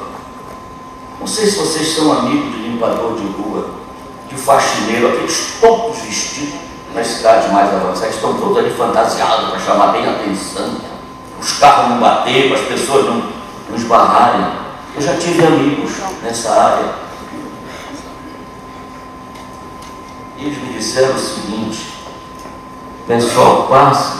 Não 1.19 1.27
sei 1.27 1.45
se 1.45 1.57
vocês 1.57 1.87
são 1.87 2.11
amigos 2.11 2.51
de 2.53 2.61
limpador 2.69 3.15
de 3.15 3.25
rua, 3.27 3.69
de 4.29 4.35
faxineiro, 4.35 5.07
aqueles 5.09 5.55
todos 5.59 5.99
vestidos 5.99 6.59
nas 6.93 7.07
cidades 7.07 7.51
mais 7.51 7.73
avançadas, 7.73 8.15
estão 8.15 8.33
todos 8.33 8.57
ali 8.57 8.71
fantasiados 8.71 9.49
para 9.49 9.59
chamar 9.59 9.93
bem 9.93 10.05
a 10.05 10.11
atenção 10.11 10.91
os 11.41 11.53
carros 11.53 11.89
não 11.89 11.99
bater, 11.99 12.49
para 12.49 12.59
as 12.59 12.67
pessoas 12.67 13.05
não, 13.05 13.23
não 13.69 13.75
esbarrarem. 13.75 14.45
Eu 14.95 15.01
já 15.01 15.15
tive 15.17 15.43
amigos 15.43 15.91
nessa 16.21 16.51
área. 16.51 16.93
Eles 20.37 20.57
me 20.59 20.73
disseram 20.73 21.15
o 21.15 21.19
seguinte, 21.19 21.93
pessoal 23.07 23.67
passa 23.67 24.17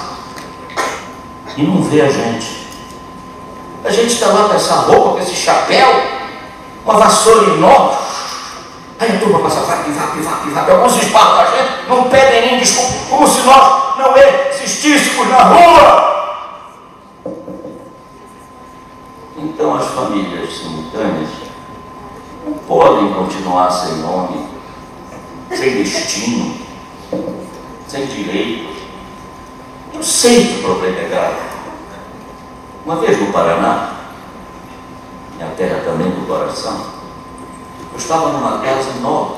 e 1.55 1.63
não 1.63 1.83
vê 1.83 2.01
a 2.01 2.09
gente. 2.09 2.60
A 3.83 3.89
gente 3.89 4.13
está 4.13 4.27
lá 4.27 4.47
com 4.47 4.53
essa 4.53 4.75
roupa, 4.75 5.11
com 5.11 5.19
esse 5.19 5.35
chapéu, 5.35 5.88
uma 6.85 7.00
vassoura 7.00 7.53
enorme. 7.53 7.97
Aí 9.00 9.15
a 9.15 9.19
turma 9.19 9.39
passa, 9.39 9.61
vai, 9.61 9.77
vai, 9.77 10.21
vai, 10.21 10.51
vai. 10.51 10.71
Alguns 10.75 11.01
esbarram 11.01 11.39
a 11.39 11.45
gente, 11.45 11.89
não 11.89 12.03
pedem 12.03 12.51
nem 12.51 12.59
desculpa, 12.59 12.93
como 13.09 13.27
se 13.27 13.41
nós 13.41 13.97
não 13.97 14.15
existíssemos 14.15 15.27
na 15.27 15.43
rua. 15.43 16.11
Então 19.38 19.75
as 19.75 19.88
famílias 19.88 20.53
simultâneas 20.55 21.29
não 22.45 22.53
podem 22.67 23.11
continuar 23.13 23.71
sem 23.71 23.95
nome, 23.97 24.47
sem 25.50 25.81
destino, 25.81 26.55
sem 27.88 28.05
direito. 28.05 28.69
Eu 29.93 30.03
sei 30.03 30.47
que 30.47 30.59
o 30.59 30.63
problema 30.63 31.00
é 31.00 31.09
grave. 31.09 31.50
Uma 32.85 32.95
vez 32.95 33.19
no 33.19 33.31
Paraná, 33.31 33.91
minha 35.35 35.50
terra 35.51 35.81
também 35.85 36.09
do 36.09 36.25
coração, 36.27 36.77
eu 37.91 37.97
estava 37.97 38.29
numa 38.29 38.57
casa 38.59 38.89
enorme. 38.97 39.35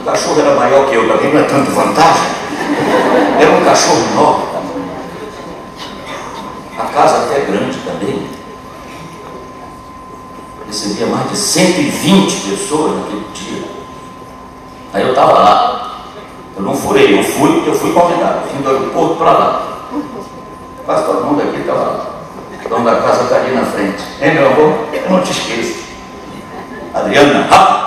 O 0.00 0.04
cachorro 0.04 0.40
era 0.40 0.54
maior 0.54 0.88
que 0.88 0.94
eu, 0.94 1.08
também 1.08 1.32
não 1.32 1.40
é 1.40 1.44
tanto 1.44 1.70
vantagem. 1.70 2.34
Era 3.40 3.50
um 3.52 3.64
cachorro 3.64 4.04
enorme. 4.12 4.44
A 6.78 6.84
casa 6.86 7.24
até 7.24 7.40
grande 7.40 7.78
também 7.78 8.28
recebia 10.66 11.06
mais 11.06 11.30
de 11.30 11.36
120 11.36 12.50
pessoas 12.50 12.96
naquele 12.96 13.24
dia. 13.32 13.64
Aí 14.92 15.02
eu 15.02 15.10
estava 15.10 15.32
lá. 15.32 16.00
Eu 16.56 16.62
não 16.62 16.74
furei, 16.74 17.18
eu 17.18 17.22
fui, 17.24 17.62
eu 17.66 17.74
fui 17.74 17.92
convidado. 17.92 18.48
Vim 18.52 18.62
do 18.62 18.68
aeroporto 18.68 19.16
para 19.16 19.32
lá. 19.32 19.78
Quase 20.84 21.06
todo 21.06 21.24
mundo 21.24 21.42
aqui 21.42 21.60
estava 21.60 21.80
lá. 21.80 22.03
Dono 22.74 22.84
da 22.84 23.00
casa 23.02 23.22
está 23.22 23.36
ali 23.36 23.54
na 23.54 23.64
frente. 23.64 24.02
Hein, 24.20 24.34
meu 24.34 24.48
amor? 24.48 24.88
Eu 24.92 25.10
não 25.10 25.22
te 25.22 25.30
esqueço. 25.30 25.84
Adriana, 26.92 27.46
rápido. 27.46 27.84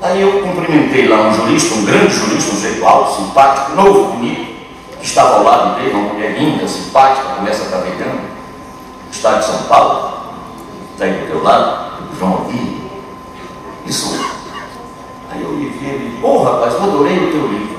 Aí 0.00 0.22
eu 0.22 0.42
cumprimentei 0.42 1.08
lá 1.08 1.22
um 1.22 1.34
jurista, 1.34 1.74
um 1.74 1.84
grande 1.84 2.14
jurista, 2.14 2.80
um 2.80 2.88
alto, 2.88 3.16
simpático, 3.16 3.74
novo, 3.74 4.12
bonito, 4.12 4.54
que 5.00 5.06
estava 5.06 5.38
ao 5.38 5.42
lado 5.42 5.74
dele, 5.76 5.94
uma 5.94 6.12
mulher 6.12 6.38
linda, 6.38 6.68
simpática, 6.68 7.34
começa 7.34 7.74
a 7.74 7.80
brigando, 7.80 8.20
estado 9.10 9.40
de 9.40 9.46
São 9.46 9.62
Paulo 9.64 10.16
está 10.92 11.04
aí 11.04 11.12
do 11.12 11.26
teu 11.26 11.42
lado, 11.42 11.92
João 12.18 12.32
Alvim. 12.32 12.88
Isso. 13.84 14.18
Aí 15.30 15.42
eu 15.42 15.56
li 15.56 15.66
ele, 15.66 16.20
ô 16.22 16.28
oh, 16.28 16.42
rapaz, 16.42 16.74
eu 16.74 16.84
adorei 16.84 17.18
o 17.18 17.32
teu 17.32 17.48
livro 17.48 17.76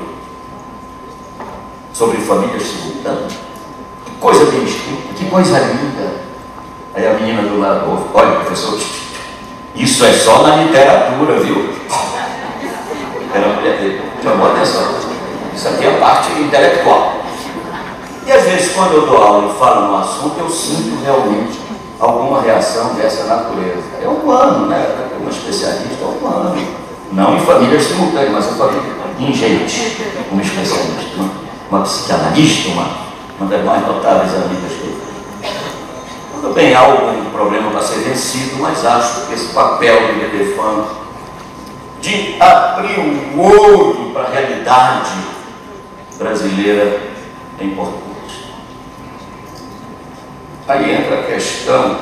sobre 1.94 2.18
famílias 2.18 2.64
simultâneas. 2.64 3.37
Coisa 4.28 4.44
bem 4.52 4.62
escrita, 4.66 5.14
que 5.16 5.26
coisa 5.30 5.58
linda. 5.58 6.16
Aí 6.94 7.08
a 7.08 7.14
menina 7.14 7.44
do 7.44 7.62
lado, 7.62 8.10
olha, 8.14 8.32
professor, 8.42 8.78
isso 9.74 10.04
é 10.04 10.12
só 10.12 10.44
na 10.44 10.58
literatura, 10.58 11.40
viu? 11.40 11.74
Era 13.34 13.48
mulher 13.48 13.78
dele, 13.78 14.02
chamou 14.22 14.52
atenção. 14.52 14.84
Isso 15.56 15.70
aqui 15.70 15.86
é 15.86 15.96
a 15.96 16.00
parte 16.00 16.34
intelectual. 16.42 17.22
E 18.26 18.32
às 18.34 18.44
vezes, 18.44 18.74
quando 18.74 18.96
eu 18.96 19.08
dou 19.08 19.24
aula 19.24 19.50
e 19.50 19.58
falo 19.58 19.88
no 19.88 19.98
assunto, 19.98 20.36
eu 20.40 20.50
sinto 20.50 21.02
realmente 21.06 21.58
alguma 21.98 22.42
reação 22.42 22.96
dessa 22.96 23.24
natureza. 23.34 23.82
É 24.04 24.10
humano, 24.10 24.66
né? 24.66 25.08
Uma 25.22 25.30
especialista 25.30 26.04
é 26.04 26.06
humano. 26.06 26.68
Não 27.14 27.38
em 27.38 27.40
famílias 27.46 27.84
simultâneas, 27.84 28.34
mas 28.34 28.52
em 28.52 28.58
família, 28.58 28.94
em 29.22 29.34
gente, 29.34 30.06
uma 30.30 30.42
especialista, 30.42 31.16
uma, 31.16 31.32
uma 31.72 31.82
psicanalista, 31.84 32.72
uma, 32.72 33.07
uma 33.40 33.50
das 33.50 33.64
mais 33.64 33.86
notáveis 33.86 34.34
amigas 34.34 34.72
que 34.72 34.88
eu 34.88 35.08
tudo 36.42 36.54
bem, 36.54 36.74
há 36.74 36.80
algum 36.80 37.32
problema 37.32 37.72
para 37.72 37.82
ser 37.82 38.00
vencido, 38.00 38.58
mas 38.62 38.86
acho 38.86 39.26
que 39.26 39.34
esse 39.34 39.54
papel 39.54 40.14
de 40.14 40.24
Edefano 40.26 40.88
de 42.00 42.38
abrir 42.40 43.00
o 43.00 43.42
olho 43.42 44.12
para 44.14 44.24
a 44.24 44.30
realidade 44.30 45.18
brasileira 46.18 47.02
é 47.60 47.64
importante. 47.64 48.54
Aí 50.68 50.94
entra 50.94 51.22
a 51.22 51.24
questão 51.24 51.98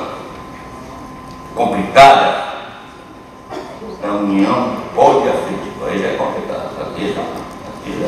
complicada 1.54 2.46
da 4.02 4.08
união 4.12 4.76
poliafetiva. 4.94 5.86
Aí 5.88 5.98
já 5.98 6.08
é 6.08 6.16
complicado. 6.16 6.70
Aqui 6.82 7.14
já, 7.14 7.22
aqui 7.22 8.00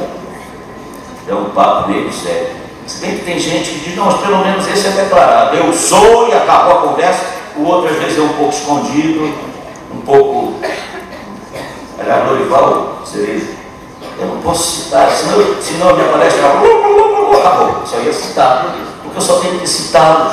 já 1.26 1.32
é 1.32 1.34
um 1.34 1.50
papo 1.50 1.88
meio 1.90 2.12
sério. 2.12 2.57
Se 2.88 3.00
bem 3.02 3.18
que 3.18 3.24
tem 3.26 3.38
gente 3.38 3.68
que 3.68 3.80
diz, 3.80 3.96
não, 3.96 4.06
mas 4.06 4.18
pelo 4.22 4.38
menos 4.38 4.66
esse 4.66 4.86
é 4.86 4.90
declarado. 4.92 5.54
Eu 5.54 5.70
sou 5.74 6.26
e 6.28 6.32
acabou 6.32 6.72
a 6.72 6.82
conversa. 6.88 7.22
O 7.54 7.64
outro 7.64 7.90
às 7.90 7.98
vezes 7.98 8.18
é 8.18 8.22
um 8.22 8.32
pouco 8.32 8.54
escondido, 8.54 9.30
um 9.94 10.00
pouco. 10.00 10.54
Aliás, 12.00 12.30
Lorival 12.30 13.02
Cereja, 13.04 13.46
eu 14.18 14.26
não 14.26 14.40
posso 14.40 14.84
citar, 14.84 15.10
senão, 15.10 15.54
senão 15.60 15.90
a 15.90 15.92
minha 15.92 16.08
palestra 16.08 16.46
acabou. 16.46 17.82
Só 17.84 17.98
ia 17.98 18.12
citar, 18.12 18.74
porque 19.02 19.18
eu 19.18 19.20
só 19.20 19.38
tenho 19.40 19.58
que 19.58 19.66
citá-los. 19.66 20.32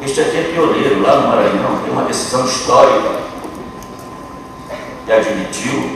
Este 0.00 0.22
aqui 0.22 0.36
é 0.38 0.42
pioneiro, 0.54 1.02
lá 1.02 1.16
no 1.16 1.28
Maranhão, 1.28 1.80
tem 1.84 1.92
uma 1.92 2.04
decisão 2.04 2.46
histórica 2.46 3.16
que 5.04 5.12
admitiu 5.12 5.90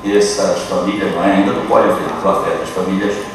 que 0.00 0.16
essas 0.16 0.60
famílias, 0.68 1.12
não 1.12 1.24
é 1.24 1.32
ainda 1.32 1.52
do 1.52 1.66
poliafeto, 1.66 2.62
as 2.62 2.68
famílias 2.68 3.31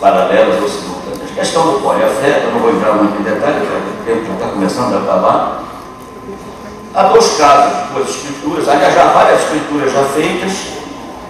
paralelas 0.00 0.62
ou 0.62 0.68
simultâneas. 0.68 1.30
A 1.30 1.34
questão 1.34 1.72
do 1.72 1.80
poliafeto, 1.80 2.46
eu 2.46 2.52
não 2.52 2.60
vou 2.60 2.70
entrar 2.70 2.92
muito 2.94 3.20
em 3.20 3.22
detalhe, 3.22 3.60
porque 3.60 4.12
o 4.12 4.14
tempo 4.14 4.26
já 4.26 4.32
está 4.32 4.46
começando 4.48 4.94
a 4.94 4.98
acabar. 4.98 5.62
Há 6.94 7.02
dois 7.04 7.36
casos, 7.36 7.90
duas 7.94 8.08
escrituras, 8.08 8.68
aliás, 8.68 8.94
já 8.94 9.04
várias 9.04 9.42
escrituras 9.42 9.92
já 9.92 10.02
feitas. 10.04 10.80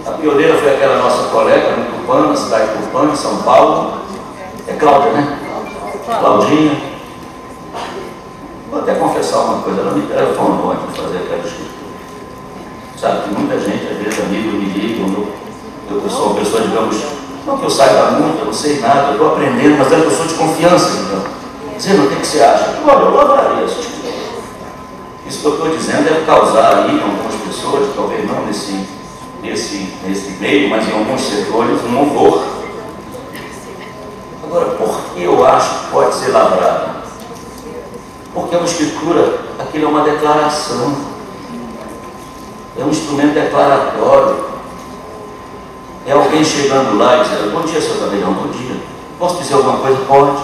A 0.06 0.12
pioneira 0.12 0.56
foi 0.56 0.74
aquela 0.74 0.96
nossa 0.96 1.28
colega 1.28 1.76
no 1.76 1.84
Tupã, 1.84 2.28
na 2.28 2.36
cidade 2.36 2.68
de 2.68 2.84
Tupã, 2.84 3.04
em 3.04 3.16
São 3.16 3.42
Paulo. 3.42 4.00
É 4.66 4.72
Cláudia, 4.74 5.12
né? 5.12 5.38
Claudinha. 6.06 6.90
Vou 8.70 8.80
até 8.80 8.94
confessar 8.94 9.38
uma 9.38 9.62
coisa, 9.62 9.80
ela 9.80 9.92
me 9.92 10.06
telefonou 10.06 10.72
antes 10.72 10.94
de 10.94 11.00
fazer 11.00 11.18
aquela 11.18 11.38
escritura. 11.38 11.80
Sabe 12.96 13.22
que 13.22 13.34
muita 13.34 13.58
gente, 13.58 13.86
às 13.90 13.98
vezes, 13.98 14.20
amigo, 14.20 14.52
me 14.52 14.66
liga, 14.66 15.02
eu, 15.02 16.02
eu 16.02 16.10
sou 16.10 16.26
uma 16.26 16.34
pessoa, 16.36 16.62
digamos, 16.62 17.19
não 17.46 17.58
que 17.58 17.64
eu 17.64 17.70
saiba 17.70 18.12
muito, 18.12 18.40
eu 18.40 18.46
não 18.46 18.52
sei 18.52 18.80
nada, 18.80 19.08
eu 19.08 19.12
estou 19.12 19.32
aprendendo, 19.32 19.78
mas 19.78 19.92
é 19.92 19.96
que 19.96 20.06
eu 20.06 20.10
sou 20.10 20.26
de 20.26 20.34
confiança, 20.34 20.98
então. 21.00 21.22
Dizendo 21.76 22.04
o 22.04 22.08
que, 22.08 22.16
que 22.16 22.26
você 22.26 22.42
acha? 22.42 22.78
Olha, 22.86 23.04
eu 23.04 23.20
adoraria 23.20 23.64
isso. 23.64 23.80
Isso 25.26 25.40
que 25.40 25.46
eu 25.46 25.52
estou 25.54 25.70
dizendo 25.70 26.04
deve 26.04 26.26
causar 26.26 26.76
aí 26.76 26.98
em 26.98 27.02
algumas 27.02 27.34
pessoas, 27.46 27.94
talvez 27.94 28.26
não 28.26 28.44
nesse, 28.44 28.84
nesse, 29.42 29.94
nesse 30.04 30.30
meio, 30.40 30.68
mas 30.68 30.88
em 30.88 30.92
alguns 30.92 31.20
setores, 31.20 31.82
um 31.84 32.00
horror. 32.00 32.44
Agora, 34.44 34.66
por 34.70 35.00
que 35.14 35.22
eu 35.22 35.46
acho 35.46 35.70
que 35.70 35.90
pode 35.92 36.14
ser 36.16 36.32
lavrado? 36.32 36.90
Porque 38.34 38.54
é 38.54 38.58
uma 38.58 38.66
escritura, 38.66 39.38
aquilo 39.58 39.84
é 39.84 39.88
uma 39.88 40.02
declaração. 40.02 40.96
É 42.78 42.84
um 42.84 42.90
instrumento 42.90 43.34
declaratório. 43.34 44.49
É 46.10 46.12
alguém 46.12 46.44
chegando 46.44 46.98
lá 46.98 47.18
e 47.18 47.22
dizendo, 47.22 47.52
bom 47.52 47.62
dia, 47.62 47.80
seu 47.80 48.00
Gabriel, 48.00 48.32
bom 48.32 48.48
dia. 48.48 48.74
Posso 49.16 49.40
dizer 49.40 49.54
alguma 49.54 49.78
coisa? 49.78 49.96
Pode. 50.08 50.42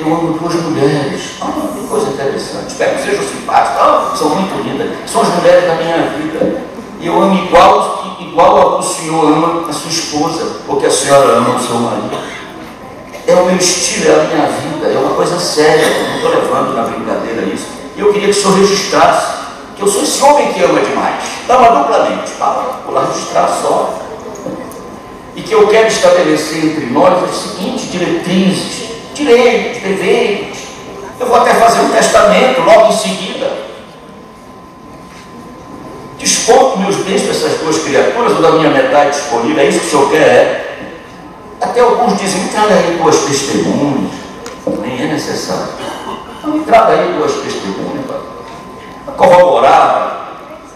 Eu 0.00 0.06
amo 0.08 0.36
duas 0.36 0.54
mulheres. 0.54 1.36
Ah, 1.40 1.52
que 1.72 1.86
coisa 1.86 2.10
interessante. 2.10 2.66
Espero 2.66 2.96
que 2.96 3.02
sejam 3.04 3.22
simpáticas. 3.22 3.78
Ah, 3.78 4.12
são 4.16 4.30
muito 4.30 4.68
lindas. 4.68 5.08
São 5.08 5.22
as 5.22 5.28
mulheres 5.28 5.64
da 5.64 5.74
minha 5.76 5.96
vida. 6.08 6.64
E 6.98 7.06
eu 7.06 7.22
amo 7.22 7.36
igual, 7.36 8.16
igual 8.18 8.58
ao 8.58 8.78
que 8.80 8.84
o 8.84 8.88
Senhor 8.88 9.26
ama 9.26 9.68
a 9.68 9.72
sua 9.72 9.90
esposa, 9.92 10.56
ou 10.66 10.80
que 10.80 10.86
a 10.86 10.90
senhora 10.90 11.36
ama 11.36 11.54
o 11.54 11.60
seu 11.60 11.76
marido. 11.76 12.18
É 13.28 13.34
o 13.36 13.46
meu 13.46 13.54
estilo, 13.54 14.10
é 14.10 14.12
a 14.12 14.24
minha 14.24 14.46
vida, 14.48 14.88
é 14.88 14.98
uma 14.98 15.14
coisa 15.14 15.38
séria. 15.38 15.86
Eu 15.86 16.08
não 16.08 16.16
estou 16.16 16.30
levando 16.30 16.74
na 16.74 16.82
brincadeira 16.82 17.42
isso. 17.42 17.68
E 17.96 18.00
eu 18.00 18.12
queria 18.12 18.32
que 18.32 18.36
o 18.36 18.42
senhor 18.42 18.58
registrasse 18.58 19.43
que 19.76 19.82
eu 19.82 19.88
sou 19.88 20.02
esse 20.02 20.22
homem 20.22 20.52
que 20.52 20.62
ama 20.62 20.80
demais. 20.80 21.24
Ama 21.48 21.82
duplamente. 21.82 22.32
Para, 22.32 22.80
vou 22.86 23.06
registrar 23.06 23.48
só. 23.48 23.94
E 25.36 25.42
que 25.42 25.52
eu 25.52 25.66
quero 25.68 25.88
estabelecer 25.88 26.64
entre 26.64 26.86
nós 26.86 27.24
as 27.24 27.36
seguintes 27.36 27.90
diretrizes 27.90 28.94
direitos, 29.14 29.82
deveres. 29.82 30.58
Eu 31.18 31.26
vou 31.26 31.36
até 31.36 31.54
fazer 31.54 31.80
um 31.80 31.90
testamento 31.90 32.60
logo 32.60 32.92
em 32.92 32.96
seguida. 32.96 33.52
Desconto 36.18 36.78
meus 36.78 36.96
bens 36.96 37.22
para 37.22 37.30
essas 37.30 37.60
duas 37.60 37.78
criaturas, 37.78 38.32
ou 38.32 38.42
da 38.42 38.52
minha 38.52 38.70
metade 38.70 39.10
disponível, 39.10 39.62
é 39.62 39.68
isso 39.68 39.80
que 39.80 39.86
o 39.86 39.90
senhor 39.90 40.10
quer? 40.10 40.20
É? 40.20 40.76
Até 41.60 41.80
alguns 41.80 42.18
dizem, 42.18 42.48
traga 42.48 42.74
aí 42.74 42.98
duas 43.00 43.16
testemunhas. 43.20 44.12
Nem 44.80 45.02
é 45.02 45.12
necessário. 45.12 45.68
Então, 46.38 46.60
traga 46.64 46.92
aí 46.92 47.14
duas 47.16 47.32
testemunhas 47.32 48.04
para 49.04 49.14
corroborar. 49.14 50.32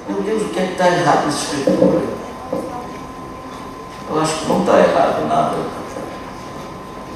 Meu 0.08 0.22
Deus, 0.22 0.42
o 0.42 0.46
que 0.46 0.60
é 0.60 0.66
que 0.66 0.72
está 0.72 0.86
errado 0.86 1.26
nessa 1.26 1.54
escritura? 1.56 2.02
Eu 4.10 4.20
acho 4.20 4.38
que 4.38 4.48
não 4.48 4.60
está 4.60 4.78
errado 4.78 5.28
nada. 5.28 5.56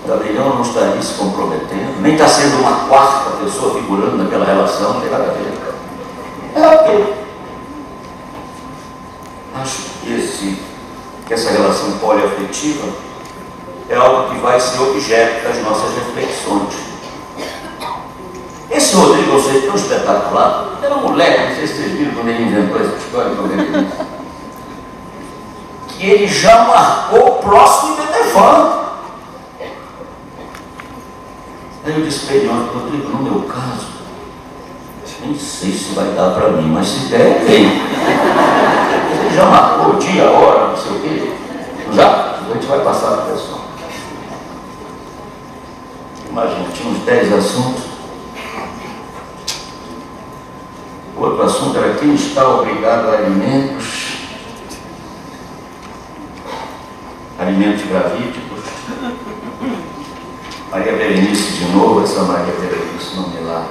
Gabriel 0.06 0.54
não 0.54 0.62
estaria 0.62 1.00
se 1.00 1.14
comprometendo, 1.14 2.00
nem 2.00 2.14
está 2.14 2.26
sendo 2.26 2.58
uma 2.58 2.88
quarta 2.88 3.30
pessoa 3.42 3.74
figurando 3.74 4.16
naquela 4.16 4.44
relação, 4.44 4.94
não 4.94 5.00
tem 5.00 5.10
nada 5.10 5.24
a 5.24 5.32
ver. 5.32 5.52
É 6.54 6.68
ok. 6.68 7.14
Acho 9.54 9.82
que, 10.00 10.12
esse, 10.12 10.58
que 11.26 11.34
essa 11.34 11.50
relação 11.50 11.98
poliafetiva 11.98 12.88
é 13.88 13.94
algo 13.94 14.30
que 14.30 14.40
vai 14.40 14.58
ser 14.58 14.80
objeto 14.80 15.44
das 15.44 15.62
nossas 15.62 15.94
reflexões. 15.94 16.91
Esse 18.82 18.96
Rodrigo, 18.96 19.34
eu 19.34 19.40
sei, 19.40 19.62
tão 19.62 19.76
espetacular, 19.76 20.70
era 20.82 20.96
um 20.96 21.02
moleque, 21.02 21.50
não 21.50 21.54
sei 21.54 21.66
se 21.68 21.74
vocês 21.74 21.92
viram 21.92 22.14
quando 22.14 22.28
ele 22.30 22.42
inventou 22.42 22.80
essa 22.80 22.96
história, 22.96 23.30
quando 23.36 23.52
ele 23.52 23.88
que 25.88 26.04
ele 26.04 26.26
já 26.26 26.64
marcou 26.64 27.28
o 27.28 27.34
próximo 27.42 27.94
Betefan. 27.94 28.80
Aí 31.84 31.94
eu 31.96 32.04
disse 32.04 32.26
para 32.26 32.34
ele, 32.34 32.48
Rodrigo, 32.48 33.08
no 33.08 33.22
meu 33.22 33.42
caso, 33.42 33.86
nem 35.20 35.38
sei 35.38 35.70
se 35.70 35.94
vai 35.94 36.06
dar 36.16 36.30
para 36.32 36.48
mim, 36.48 36.68
mas 36.68 36.88
se 36.88 37.06
der, 37.06 37.44
vem. 37.44 37.66
Ele 37.66 39.32
já 39.32 39.46
marcou 39.46 39.94
o 39.94 39.98
dia, 39.98 40.26
a 40.26 40.30
hora, 40.32 40.68
não 40.70 40.76
sei 40.76 40.90
o 40.90 41.00
quê. 41.00 41.32
Já? 41.94 42.36
A 42.50 42.54
gente 42.54 42.66
vai 42.66 42.80
passar 42.80 43.12
para 43.12 43.26
o 43.26 43.32
pessoal. 43.32 43.60
Imagina, 46.28 46.66
tinha 46.74 46.90
uns 46.90 46.98
10 47.04 47.32
assuntos. 47.32 47.92
O 51.11 51.11
outro 51.22 51.42
assunto 51.44 51.78
era 51.78 51.94
quem 51.94 52.14
está 52.14 52.48
obrigado 52.48 53.08
a 53.08 53.18
alimentos, 53.18 54.18
alimentos 57.38 57.84
gravídicos. 57.84 58.60
Maria 60.70 60.92
Berenice 60.92 61.52
de 61.52 61.64
novo, 61.72 62.02
essa 62.02 62.22
Maria 62.22 62.54
Berenice, 62.54 63.14
não 63.14 63.28
me 63.28 63.40
lá. 63.40 63.66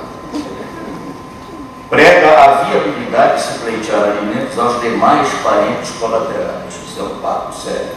Prega 1.89 2.39
a 2.39 2.63
viabilidade 2.63 3.35
de 3.35 3.41
se 3.41 3.59
pleitear 3.59 4.03
alimentos 4.03 4.57
aos 4.57 4.79
demais 4.79 5.27
parentes 5.43 5.91
colaterais. 5.99 6.73
Isso 6.73 6.99
é 6.99 7.03
um 7.03 7.19
papo 7.19 7.53
sério. 7.53 7.89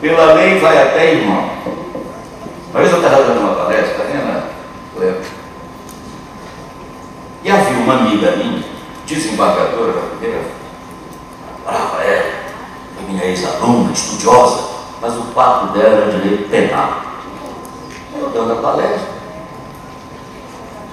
Pela 0.00 0.34
lei 0.34 0.58
vai 0.58 0.82
até 0.82 1.14
irmão. 1.14 1.50
Vez 2.74 2.90
eu 2.90 2.98
estava 2.98 3.22
dando 3.22 3.40
uma 3.40 3.54
palestra, 3.54 4.04
né, 4.04 4.42
Cleber? 4.94 5.22
E 7.44 7.50
havia 7.50 7.73
uma 7.84 7.94
amiga 7.94 8.32
minha, 8.32 8.64
desembargadora 9.06 9.92
da 9.92 10.00
primeira, 10.00 10.44
brava 11.64 12.02
é, 12.02 12.44
minha 13.06 13.24
ex-aluna, 13.24 13.92
estudiosa, 13.92 14.64
mas 15.00 15.14
o 15.14 15.22
papo 15.34 15.72
dela 15.72 16.02
era 16.02 16.18
direito 16.18 16.48
penal 16.48 17.04
eu 18.16 18.30
dando 18.30 18.52
a 18.52 18.62
palestra, 18.62 19.08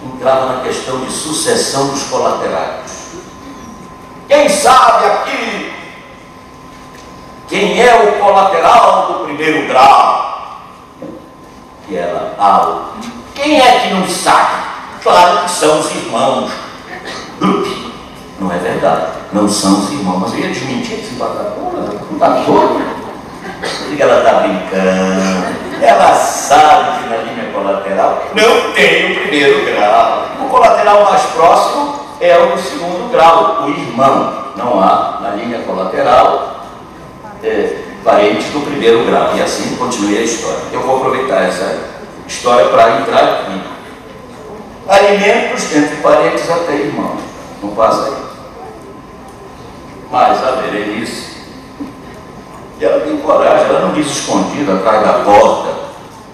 entrava 0.04 0.56
na 0.56 0.64
questão 0.64 1.00
de 1.02 1.12
sucessão 1.12 1.90
dos 1.90 2.04
colaterais. 2.04 3.12
Quem 4.28 4.50
sabe 4.50 5.06
aqui 5.06 5.74
quem 7.48 7.82
é 7.82 7.94
o 7.94 8.24
colateral 8.24 9.08
do 9.08 9.26
primeiro 9.26 9.68
grau? 9.68 10.62
E 11.90 11.96
ela, 11.96 12.34
ah, 12.40 12.92
quem 13.36 13.60
é 13.60 13.80
que 13.80 13.94
não 13.94 14.08
sabe? 14.08 14.64
Claro 15.04 15.44
que 15.44 15.52
são 15.52 15.82
os 15.82 15.92
irmãos. 15.92 16.50
Não 18.40 18.52
é 18.52 18.58
verdade, 18.58 19.12
não 19.34 19.48
são 19.48 19.84
os 19.84 19.92
irmãos. 19.92 20.34
Eu 20.34 20.40
ia 20.40 20.48
desmentir 20.48 21.00
esse 21.00 21.14
batata, 21.16 21.56
não 21.58 22.14
está 22.14 22.44
todo. 22.46 22.82
Ela 24.00 24.18
está 24.20 24.34
brincando 24.40 25.62
ela 25.82 26.14
sabe 26.14 27.04
que 27.04 27.10
na 27.10 27.18
linha 27.18 27.52
colateral 27.52 28.24
não 28.36 28.72
tem 28.74 29.12
o 29.12 29.16
primeiro 29.22 29.66
grau. 29.66 30.28
O 30.40 30.50
colateral 30.50 31.04
mais 31.06 31.22
próximo 31.24 31.96
é 32.20 32.38
o 32.38 32.52
do 32.52 32.62
segundo 32.62 33.12
grau, 33.12 33.64
o 33.64 33.70
irmão. 33.70 34.42
Não 34.56 34.80
há 34.80 35.20
na 35.22 35.30
linha 35.32 35.60
colateral 35.60 36.68
é, 37.44 37.78
parentes 38.04 38.48
do 38.52 38.60
primeiro 38.62 39.06
grau. 39.06 39.32
E 39.36 39.42
assim 39.42 39.76
continue 39.76 40.20
a 40.20 40.22
história. 40.22 40.60
Eu 40.72 40.82
vou 40.82 40.98
aproveitar 40.98 41.44
essa 41.44 41.80
história 42.28 42.66
para 42.68 43.00
entrar 43.00 43.24
aqui. 43.24 43.62
Alimentos 44.88 45.76
entre 45.76 45.96
parentes 45.98 46.50
até 46.50 46.74
irmãos. 46.74 47.31
Não 47.62 47.70
passa 47.76 48.08
aí. 48.08 48.24
Mas 50.12 50.44
a 50.44 50.52
Berenice 50.54 51.32
ela 52.86 53.02
tem 53.02 53.18
coragem, 53.18 53.68
ela 53.68 53.82
não 53.82 53.94
diz 53.94 54.08
escondida 54.08 54.74
atrás 54.74 55.06
da 55.06 55.14
porta, 55.24 55.70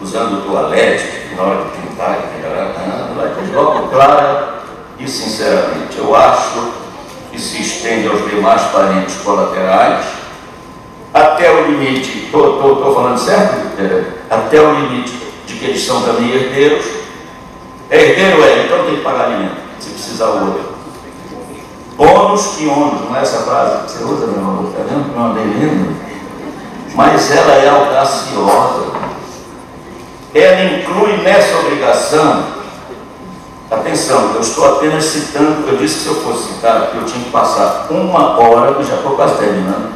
usando 0.01 0.39
o 0.39 0.41
toalete, 0.41 1.35
na 1.35 1.43
hora 1.43 1.65
de 1.65 1.71
pintar, 1.71 2.17
ela 2.43 3.35
diz 3.41 3.53
logo 3.53 3.89
clara 3.89 4.61
e 4.97 5.07
sinceramente. 5.07 5.97
Eu 5.97 6.15
acho 6.15 6.71
que 7.31 7.39
se 7.39 7.61
estende 7.61 8.07
aos 8.07 8.25
demais 8.29 8.61
parentes 8.71 9.15
colaterais, 9.17 10.05
até 11.13 11.51
o 11.51 11.65
limite, 11.65 12.25
estou 12.25 12.93
falando 12.93 13.17
certo? 13.17 13.81
É, 13.81 14.03
até 14.29 14.61
o 14.61 14.73
limite 14.73 15.13
de 15.45 15.53
que 15.55 15.65
eles 15.65 15.83
são 15.83 16.01
também 16.03 16.31
herdeiros. 16.31 16.85
É 17.89 17.97
herdeiro 17.97 18.43
é, 18.43 18.65
então 18.65 18.85
tem 18.85 18.95
que 18.97 19.01
pagar 19.01 19.25
alimento, 19.25 19.57
se 19.79 19.89
precisar 19.89 20.27
o 20.27 20.47
outro. 20.47 20.76
Bônus 22.27 22.59
e 22.59 22.67
ônus, 22.67 23.09
não 23.09 23.15
é 23.15 23.21
essa 23.21 23.39
frase 23.39 23.85
que 23.85 23.91
você 23.91 24.03
usa, 24.03 24.27
meu 24.27 24.39
amor? 24.39 24.69
Está 24.69 24.83
vendo? 24.83 25.15
Não, 25.15 25.33
bem 25.33 25.45
lindo 25.45 26.07
mas 26.97 27.29
ela 27.29 27.53
é 27.53 27.69
audaciosa. 27.69 28.87
Ela 30.33 30.63
inclui 30.63 31.17
nessa 31.17 31.59
obrigação, 31.59 32.43
atenção, 33.69 34.33
eu 34.33 34.41
estou 34.41 34.77
apenas 34.77 35.05
citando, 35.05 35.69
eu 35.69 35.77
disse 35.77 35.95
que 35.95 36.01
se 36.01 36.07
eu 36.07 36.15
fosse 36.15 36.53
citar, 36.53 36.91
eu 36.95 37.05
tinha 37.05 37.23
que 37.23 37.29
passar 37.29 37.85
uma 37.91 38.39
hora, 38.39 38.83
já 38.83 38.95
estou 38.95 39.11
quase 39.11 39.37
terminando, 39.37 39.93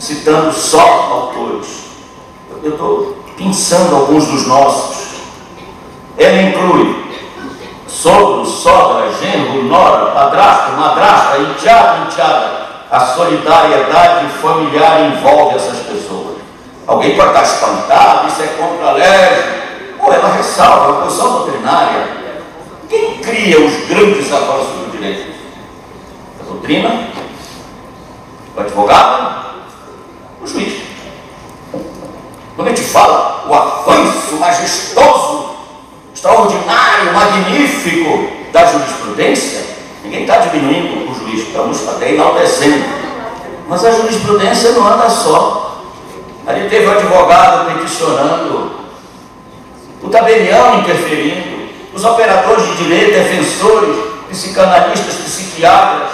citando 0.00 0.52
só 0.52 0.80
autores. 0.80 1.84
Eu 2.62 2.72
estou 2.72 3.16
pensando 3.36 3.94
alguns 3.94 4.26
dos 4.26 4.46
nossos. 4.46 5.12
Ela 6.18 6.42
inclui 6.42 7.01
sogro, 7.92 8.44
sogra, 8.46 9.12
genro, 9.12 9.64
nora, 9.64 10.12
padrasto, 10.12 10.72
madrasta, 10.72 11.38
enteado, 11.38 12.06
enteada. 12.06 12.62
A 12.90 13.00
solidariedade 13.00 14.28
familiar 14.40 15.00
envolve 15.00 15.56
essas 15.56 15.78
pessoas. 15.80 16.38
Alguém 16.86 17.16
pode 17.16 17.28
estar 17.28 17.42
espantado, 17.42 18.28
isso 18.28 18.42
é 18.42 18.46
contra 18.46 18.88
a 18.88 18.92
lei. 18.92 19.98
Ou 20.00 20.12
ela 20.12 20.34
ressalva 20.34 20.90
a 20.90 21.02
posição 21.02 21.32
doutrinária. 21.32 22.22
Quem 22.88 23.18
cria 23.18 23.60
os 23.60 23.88
grandes 23.88 24.32
avanços 24.32 24.72
do 24.84 24.90
direito? 24.90 25.32
A 26.40 26.44
doutrina? 26.44 27.08
O 28.56 28.60
advogado? 28.60 29.44
O 30.42 30.46
juiz. 30.46 30.82
Quando 32.56 32.68
a 32.68 32.70
gente 32.70 32.88
fala 32.88 33.44
o 33.48 33.54
avanço 33.54 34.36
majestoso, 34.36 35.50
extraordinário, 36.14 36.81
magnífico 37.12 38.28
da 38.52 38.66
jurisprudência, 38.66 39.64
ninguém 40.04 40.22
está 40.22 40.38
diminuindo 40.38 41.10
o 41.10 41.14
juiz, 41.14 41.46
estamos 41.46 41.88
até 41.88 42.12
enaltecendo. 42.12 42.84
Mas 43.68 43.84
a 43.84 43.92
jurisprudência 43.92 44.72
não 44.72 44.86
anda 44.86 45.08
só. 45.08 45.82
Ali 46.46 46.68
teve 46.68 46.86
um 46.86 46.92
advogado 46.92 47.72
peticionando 47.72 48.72
o 50.02 50.08
tabelião 50.08 50.80
interferindo, 50.80 51.68
os 51.94 52.04
operadores 52.04 52.66
de 52.66 52.84
direito, 52.84 53.12
defensores, 53.12 53.96
psicanalistas, 54.28 55.14
psiquiatras, 55.14 56.10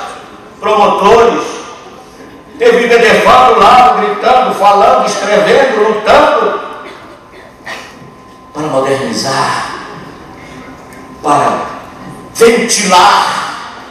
promotores. 0.60 1.42
Teve 2.58 2.86
o 2.86 2.88
do 3.54 3.60
lado, 3.60 4.00
gritando, 4.00 4.54
falando, 4.56 5.06
escrevendo, 5.06 5.88
lutando 5.88 6.60
para 8.52 8.62
modernizar, 8.62 9.77
para 11.28 11.60
ventilar, 12.34 13.84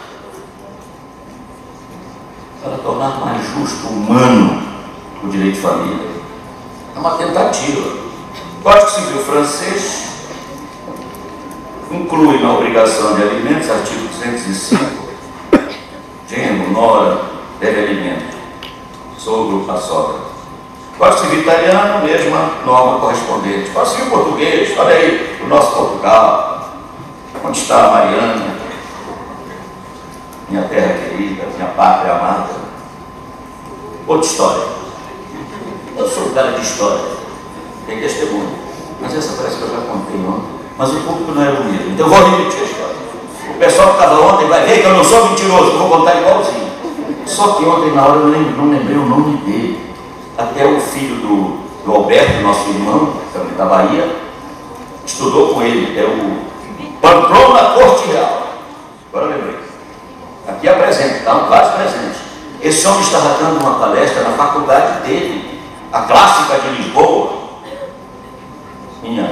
para 2.63 2.77
tornar 2.79 3.19
mais 3.19 3.45
justo, 3.53 3.85
humano 3.85 4.63
o 5.23 5.27
direito 5.27 5.53
de 5.53 5.61
família. 5.61 6.07
É 6.95 6.99
uma 6.99 7.11
tentativa. 7.11 7.89
O 8.59 8.63
Código 8.63 8.89
Civil 8.89 9.23
francês 9.23 10.07
inclui 11.91 12.41
na 12.41 12.53
obrigação 12.53 13.13
de 13.13 13.21
alimentos, 13.21 13.69
artigo 13.69 14.07
205, 14.07 14.83
genro, 16.27 16.71
nora, 16.71 17.21
deve 17.59 17.81
alimento, 17.81 18.35
sogro, 19.15 19.71
a 19.71 19.77
sogra. 19.77 20.21
Código 20.97 21.21
Civil 21.21 21.41
italiano, 21.41 22.03
mesma 22.03 22.49
norma 22.65 22.99
correspondente. 22.99 23.69
Código 23.69 23.95
Civil 23.95 24.09
português, 24.09 24.75
olha 24.79 24.95
aí, 24.95 25.39
o 25.43 25.47
nosso 25.47 25.75
Portugal, 25.75 26.56
onde 27.43 27.59
está 27.59 27.85
a 27.85 27.91
Mariana, 27.91 28.55
minha 30.49 30.63
terra 30.63 30.93
querida, 30.93 31.47
minha 31.55 31.69
pátria 31.69 32.13
amada. 32.13 32.49
Outra 34.07 34.25
história. 34.25 34.63
Eu 35.97 36.07
sou 36.07 36.27
um 36.27 36.33
cara 36.33 36.51
de 36.51 36.61
história, 36.61 37.03
tem 37.85 37.99
testemunho. 37.99 38.49
Mas 39.01 39.15
essa 39.15 39.35
parece 39.37 39.57
que 39.57 39.63
eu 39.63 39.69
já 39.69 39.81
contei 39.81 40.19
ontem. 40.19 40.57
Mas 40.77 40.91
o 40.91 41.01
público 41.01 41.31
não 41.31 41.43
é 41.43 41.49
o 41.49 41.63
mesmo. 41.63 41.91
Então 41.91 42.07
eu 42.07 42.13
vou 42.13 42.29
repetir 42.29 42.61
a 42.61 42.65
história. 42.65 42.95
O 43.49 43.59
pessoal 43.59 43.87
que 43.89 43.93
estava 43.95 44.21
ontem 44.21 44.47
vai 44.47 44.65
ver 44.65 44.81
que 44.81 44.85
eu 44.85 44.93
não 44.93 45.03
sou 45.03 45.29
mentiroso, 45.29 45.77
vou 45.77 45.89
contar 45.89 46.15
igualzinho. 46.15 46.67
Só 47.25 47.53
que 47.53 47.65
ontem, 47.65 47.93
na 47.93 48.05
hora, 48.05 48.19
eu 48.19 48.27
não 48.29 48.69
lembrei 48.69 48.97
o 48.97 49.05
nome 49.05 49.37
dele. 49.37 49.93
Até 50.37 50.65
o 50.65 50.79
filho 50.79 51.15
do, 51.15 51.57
do 51.83 51.91
Alberto, 51.91 52.41
nosso 52.41 52.69
irmão, 52.69 53.13
também 53.33 53.55
da 53.55 53.65
Bahia, 53.65 54.15
estudou 55.05 55.53
com 55.53 55.63
ele. 55.63 55.99
É 55.99 56.03
o 56.03 56.46
Pamplona 57.01 57.75
Real. 58.05 58.47
Agora 59.11 59.25
lembrei. 59.27 59.59
Aqui 60.47 60.69
apresenta, 60.69 61.17
está 61.17 61.35
um 61.35 61.47
quase 61.47 61.71
presente. 61.73 62.17
Esse 62.61 62.87
homem 62.87 63.01
estava 63.01 63.37
dando 63.37 63.59
uma 63.59 63.79
palestra 63.79 64.23
na 64.23 64.31
faculdade 64.31 65.01
dele 65.05 65.57
a 65.91 66.01
clássica 66.01 66.59
de 66.59 66.81
Lisboa, 66.81 67.37
minha 69.01 69.31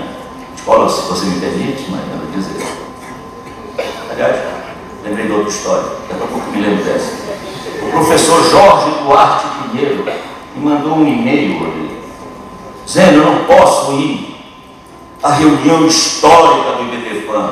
escola, 0.55 0.89
se 0.89 1.01
você 1.07 1.25
me 1.25 1.39
permite, 1.39 1.85
mas 1.89 2.01
eu 2.11 2.17
vou 2.17 2.31
dizer. 2.31 2.65
Aliás, 4.11 4.37
lembrei 5.03 5.25
de 5.25 5.31
outra 5.33 5.49
história, 5.49 5.83
daqui 6.09 6.23
a 6.23 6.27
pouco 6.27 6.51
me 6.51 6.61
lembro 6.61 6.83
dessa. 6.83 7.11
O 7.83 7.91
professor 7.91 8.49
Jorge 8.49 8.91
Duarte 9.03 9.45
Pinheiro 9.69 10.05
me 10.55 10.63
mandou 10.63 10.93
um 10.93 11.07
e-mail 11.07 11.65
ali, 11.65 12.01
dizendo: 12.85 13.17
Eu 13.17 13.25
não 13.25 13.43
posso 13.43 13.93
ir 13.93 14.34
à 15.25 15.31
reunião 15.31 15.87
histórica 15.87 16.73
do 16.73 16.83
IBTFAM, 16.83 17.49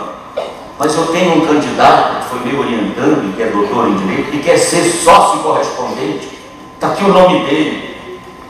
mas 0.77 0.95
eu 0.95 1.07
tenho 1.07 1.41
um 1.41 1.45
candidato 1.47 2.17
que 2.19 2.25
foi 2.25 2.39
me 2.41 2.55
orientando, 2.55 3.35
que 3.35 3.41
é 3.41 3.47
doutor 3.47 3.87
em 3.87 3.95
Direito, 3.95 4.35
e 4.35 4.39
quer 4.43 4.59
ser 4.59 4.83
sócio 4.83 5.39
correspondente. 5.39 6.37
Está 6.75 6.89
aqui 6.89 7.03
o 7.03 7.07
nome 7.07 7.39
dele. 7.45 7.97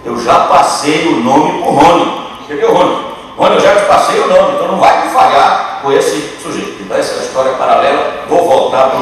Eu 0.03 0.19
já 0.19 0.41
passei 0.41 1.07
o 1.07 1.21
nome 1.21 1.61
para 1.61 1.69
o 1.69 1.73
Rony. 1.73 2.27
Entendeu, 2.41 2.73
Rony? 2.73 2.97
Rony, 3.37 3.55
eu 3.55 3.61
já 3.61 3.75
te 3.77 3.85
passei 3.85 4.19
o 4.19 4.27
nome, 4.27 4.55
então 4.55 4.67
não 4.67 4.79
vai 4.79 5.05
me 5.05 5.13
falhar 5.13 5.79
com 5.81 5.89
esse 5.93 6.37
sujeito. 6.43 6.83
Então 6.83 6.97
essa 6.97 7.13
é 7.13 7.19
a 7.19 7.23
história 7.23 7.53
paralela. 7.53 8.25
Vou 8.27 8.45
voltar 8.45 8.89
para 8.89 8.99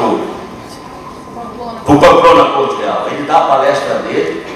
o 1.94 1.98
Pamplona 1.98 2.50
Corte 2.50 2.76
Real. 2.76 3.08
Ele 3.10 3.26
dá 3.26 3.38
a 3.38 3.46
palestra 3.48 3.94
dele, 3.96 4.46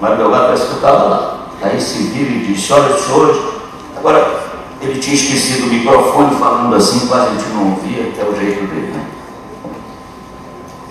mas 0.00 0.16
meu 0.16 0.30
gato 0.30 0.44
parece 0.44 0.64
que 0.64 0.70
eu 0.70 0.76
estava 0.76 1.04
lá. 1.04 1.34
Aí 1.60 1.78
se 1.78 1.98
vira 2.04 2.30
e 2.30 2.46
diz, 2.46 2.62
senhoras 2.62 3.00
senhores, 3.00 3.57
agora 3.98 4.48
ele 4.80 4.98
tinha 5.00 5.14
esquecido 5.14 5.66
o 5.66 5.68
microfone 5.68 6.36
falando 6.36 6.74
assim, 6.74 7.06
quase 7.06 7.26
a 7.26 7.30
gente 7.30 7.48
não 7.50 7.70
ouvia, 7.70 8.04
que 8.04 8.20
é 8.20 8.24
o 8.24 8.38
jeito 8.38 8.66
dele, 8.66 8.92
né? 8.94 9.04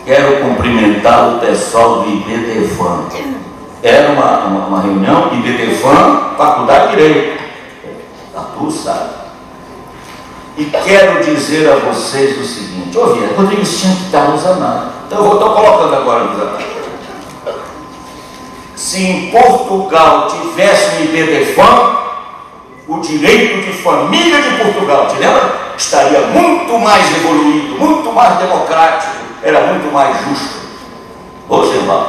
Quero 0.06 0.42
cumprimentar 0.42 1.36
o 1.36 1.40
pessoal 1.40 2.02
do 2.02 2.10
IBDFAN 2.10 3.08
era 3.84 4.12
uma, 4.12 4.46
uma, 4.46 4.68
uma 4.68 4.82
reunião 4.82 5.30
Detefan, 5.42 6.34
Faculdade 6.38 6.88
de 6.88 6.96
Direito. 6.96 7.44
A 8.36 8.42
tu 8.42 8.72
sabe. 8.72 9.18
E 10.58 10.66
quero 10.66 11.24
dizer 11.24 11.72
a 11.72 11.76
vocês 11.76 12.38
o 12.38 12.44
seguinte, 12.44 12.98
ouvi, 12.98 13.26
Rodrigues 13.36 13.80
tinha 13.80 13.96
que 13.96 14.06
estar 14.06 14.30
nos 14.30 14.46
anais. 14.46 14.90
Então 15.06 15.24
eu 15.24 15.34
estou 15.34 15.54
colocando 15.54 15.96
agora 15.96 16.24
nos. 16.26 16.78
Se 18.76 19.04
em 19.04 19.32
Portugal 19.32 20.28
tivesse 20.28 20.98
um 20.98 21.04
IBDFAN, 21.06 22.07
o 22.88 23.00
direito 23.00 23.66
de 23.66 23.74
família 23.74 24.42
de 24.42 24.64
Portugal, 24.64 25.08
te 25.08 25.20
lembra? 25.20 25.74
Estaria 25.78 26.22
muito 26.28 26.80
mais 26.80 27.18
evoluído, 27.18 27.78
muito 27.78 28.14
mais 28.14 28.40
democrático, 28.40 29.12
era 29.44 29.68
muito 29.68 29.92
mais 29.92 30.16
justo. 30.24 30.58
Hoje, 31.50 31.76
irmão, 31.76 32.08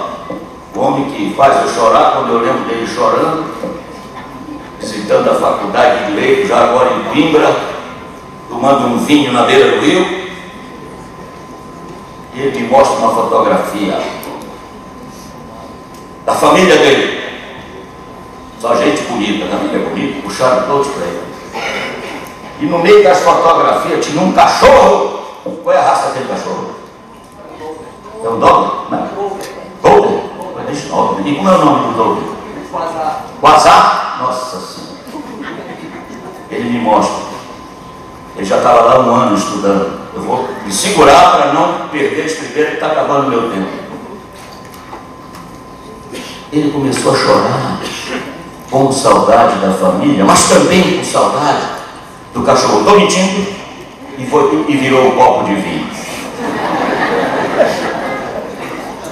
o 0.74 0.80
homem 0.80 1.10
que 1.10 1.34
faz 1.34 1.62
eu 1.62 1.74
chorar 1.74 2.12
quando 2.12 2.32
eu 2.32 2.38
lembro 2.40 2.64
dele 2.68 2.86
chorando, 2.86 3.44
visitando 4.80 5.30
a 5.30 5.34
faculdade 5.34 6.06
de 6.06 6.12
Direito, 6.12 6.46
já 6.46 6.58
agora 6.58 6.90
em 6.94 7.12
Pimbra, 7.12 7.56
tomando 8.48 8.86
um 8.86 8.98
vinho 8.98 9.32
na 9.32 9.42
beira 9.42 9.72
do 9.72 9.80
rio, 9.80 10.28
e 12.34 12.40
ele 12.40 12.60
me 12.60 12.68
mostra 12.68 12.98
uma 12.98 13.14
fotografia 13.14 14.00
da 16.24 16.34
família 16.34 16.76
dele. 16.76 17.17
Só 18.60 18.74
gente 18.74 19.02
bonita, 19.02 19.46
família 19.46 19.88
bonita, 19.88 20.22
puxaram 20.22 20.66
todos 20.66 20.88
para 20.88 21.06
ele. 21.06 21.22
E 22.60 22.66
no 22.66 22.78
meio 22.80 23.04
das 23.04 23.20
fotografias 23.20 24.04
tinha 24.04 24.20
um 24.20 24.32
cachorro. 24.32 25.18
Qual 25.62 25.74
é 25.74 25.78
a 25.78 25.82
raça 25.82 26.08
daquele 26.08 26.28
cachorro? 26.28 26.70
É 28.24 28.28
o 28.28 28.36
dog? 28.36 28.90
Não. 28.90 29.08
Golden 29.80 30.28
desde 30.68 30.88
nove. 30.88 31.28
E 31.28 31.36
como 31.36 31.48
é 31.48 31.52
o 31.52 31.64
nome 31.64 31.86
do 31.86 31.96
doutor? 31.96 32.36
Quasar. 33.40 34.18
Nossa 34.20 34.58
Senhora. 34.58 34.88
Ele 36.50 36.70
me 36.70 36.78
mostra. 36.80 37.28
Ele 38.36 38.44
já 38.44 38.58
estava 38.58 38.80
lá 38.82 39.00
um 39.00 39.14
ano 39.14 39.36
estudando. 39.36 39.98
Eu 40.14 40.22
vou 40.22 40.48
me 40.64 40.72
segurar 40.72 41.36
para 41.36 41.52
não 41.52 41.88
perder 41.88 42.26
esse 42.26 42.44
primeiro 42.44 42.70
que 42.70 42.74
está 42.74 42.88
acabando 42.88 43.26
o 43.26 43.30
meu 43.30 43.50
tempo. 43.50 43.68
Ele 46.52 46.70
começou 46.70 47.12
a 47.12 47.16
chorar 47.16 47.77
com 48.70 48.92
saudade 48.92 49.58
da 49.58 49.72
família, 49.72 50.24
mas 50.24 50.48
também 50.48 50.98
com 50.98 51.04
saudade 51.04 51.62
do 52.34 52.42
cachorro. 52.42 52.80
Estou 52.80 52.98
mentindo? 52.98 53.46
E, 54.18 54.26
foi, 54.26 54.64
e 54.68 54.76
virou 54.76 55.08
um 55.08 55.10
copo 55.12 55.44
de 55.44 55.54
vinho. 55.54 55.86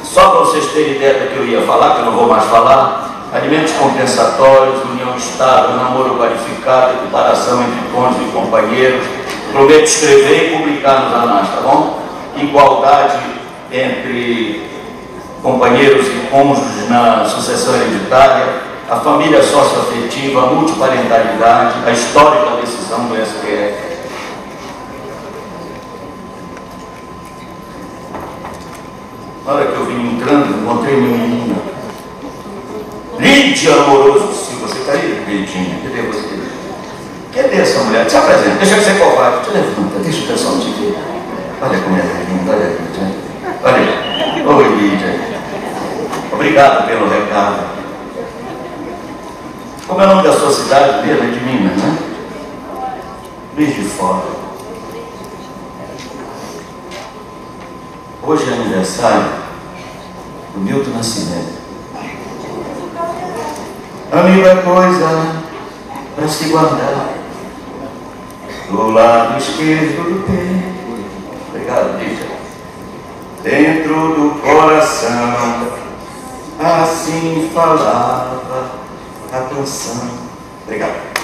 Só 0.03 0.31
para 0.31 0.41
vocês 0.41 0.67
terem 0.73 0.97
ideia 0.97 1.15
do 1.15 1.33
que 1.33 1.37
eu 1.37 1.47
ia 1.47 1.63
falar, 1.63 1.95
que 1.95 2.01
eu 2.01 2.07
não 2.07 2.13
vou 2.13 2.27
mais 2.27 2.45
falar, 2.45 3.29
alimentos 3.33 3.73
compensatórios, 3.73 4.83
união 4.91 5.15
estável, 5.17 5.77
namoro 5.77 6.17
qualificado, 6.17 6.95
equiparação 6.95 7.63
entre 7.63 7.81
cônjuges 7.95 8.29
e 8.29 8.33
companheiros, 8.33 9.05
prometo 9.53 9.85
escrever 9.85 10.49
e 10.49 10.57
publicar 10.57 11.01
nos 11.01 11.15
anais, 11.15 11.49
tá 11.49 11.61
bom? 11.63 12.01
Igualdade 12.37 13.19
entre 13.71 14.63
companheiros 15.43 16.07
e 16.07 16.29
cônjuges 16.31 16.89
na 16.89 17.25
sucessão 17.25 17.75
hereditária, 17.75 18.66
a 18.89 18.97
família 19.01 19.43
socioafetiva, 19.43 20.43
a 20.43 20.47
multiparentalidade, 20.47 21.75
a 21.87 21.91
histórica 21.91 22.57
decisão 22.61 23.07
do 23.07 23.17
STF, 23.17 23.87
Na 29.45 29.53
hora 29.53 29.67
que 29.67 29.77
eu 29.77 29.87
vim 29.87 30.17
entrando, 30.17 30.61
encontrei 30.61 30.97
uma 30.97 31.19
menina. 31.19 31.55
Lídia 33.17 33.75
Amoroso 33.75 34.33
Silva, 34.35 34.67
você 34.67 34.79
está 34.81 34.91
aí, 34.91 35.25
Lidinha? 35.25 35.79
Cadê 35.85 36.03
você? 36.03 36.41
Cadê 37.33 37.61
essa 37.61 37.79
mulher? 37.85 38.11
Se 38.11 38.17
apresenta, 38.17 38.57
deixa 38.57 38.75
eu 38.75 38.83
ser 38.83 38.99
covarde. 38.99 39.45
Te 39.45 39.51
levanta, 39.53 40.01
deixa 40.01 40.25
o 40.25 40.27
pessoal 40.27 40.59
te 40.59 40.71
ver. 40.71 40.99
Olha 41.63 41.79
como 41.79 41.97
é 41.97 42.03
linda, 42.29 42.53
olha 42.53 42.77
Lídia. 42.77 43.15
Olha, 43.63 44.57
oi 44.57 44.77
Lídia. 44.81 45.15
Obrigado 46.33 46.87
pelo 46.89 47.09
recado. 47.09 47.77
Como 49.87 50.01
é 50.01 50.05
o 50.05 50.09
nome 50.09 50.23
da 50.25 50.33
sua 50.33 50.53
cidade 50.53 51.07
mesmo? 51.07 51.23
É 51.23 51.31
de 51.31 51.41
Minas, 51.45 51.77
né? 51.81 51.99
Beijo 53.55 53.83
de 53.83 53.89
Fora. 53.89 54.25
Hoje 58.21 58.51
é 58.51 58.55
aniversário 58.55 59.27
do 60.53 60.61
Milton 60.61 60.91
Nascimento. 60.91 61.55
Amigo 64.11 64.49
é 64.49 64.57
coisa 64.57 65.43
para 66.17 66.29
se 66.29 66.49
guardar 66.49 67.09
do 68.69 68.91
lado 68.91 69.39
esquerdo 69.39 70.03
do 70.03 70.27
peito. 70.27 70.77
Obrigado, 71.49 71.99
Lígia. 72.01 72.27
Dentro 73.45 73.95
do 73.95 74.41
coração, 74.41 75.69
assim 76.59 77.49
falava 77.55 78.86
a 79.33 79.49
canção. 79.49 80.11
Obrigado. 80.65 81.16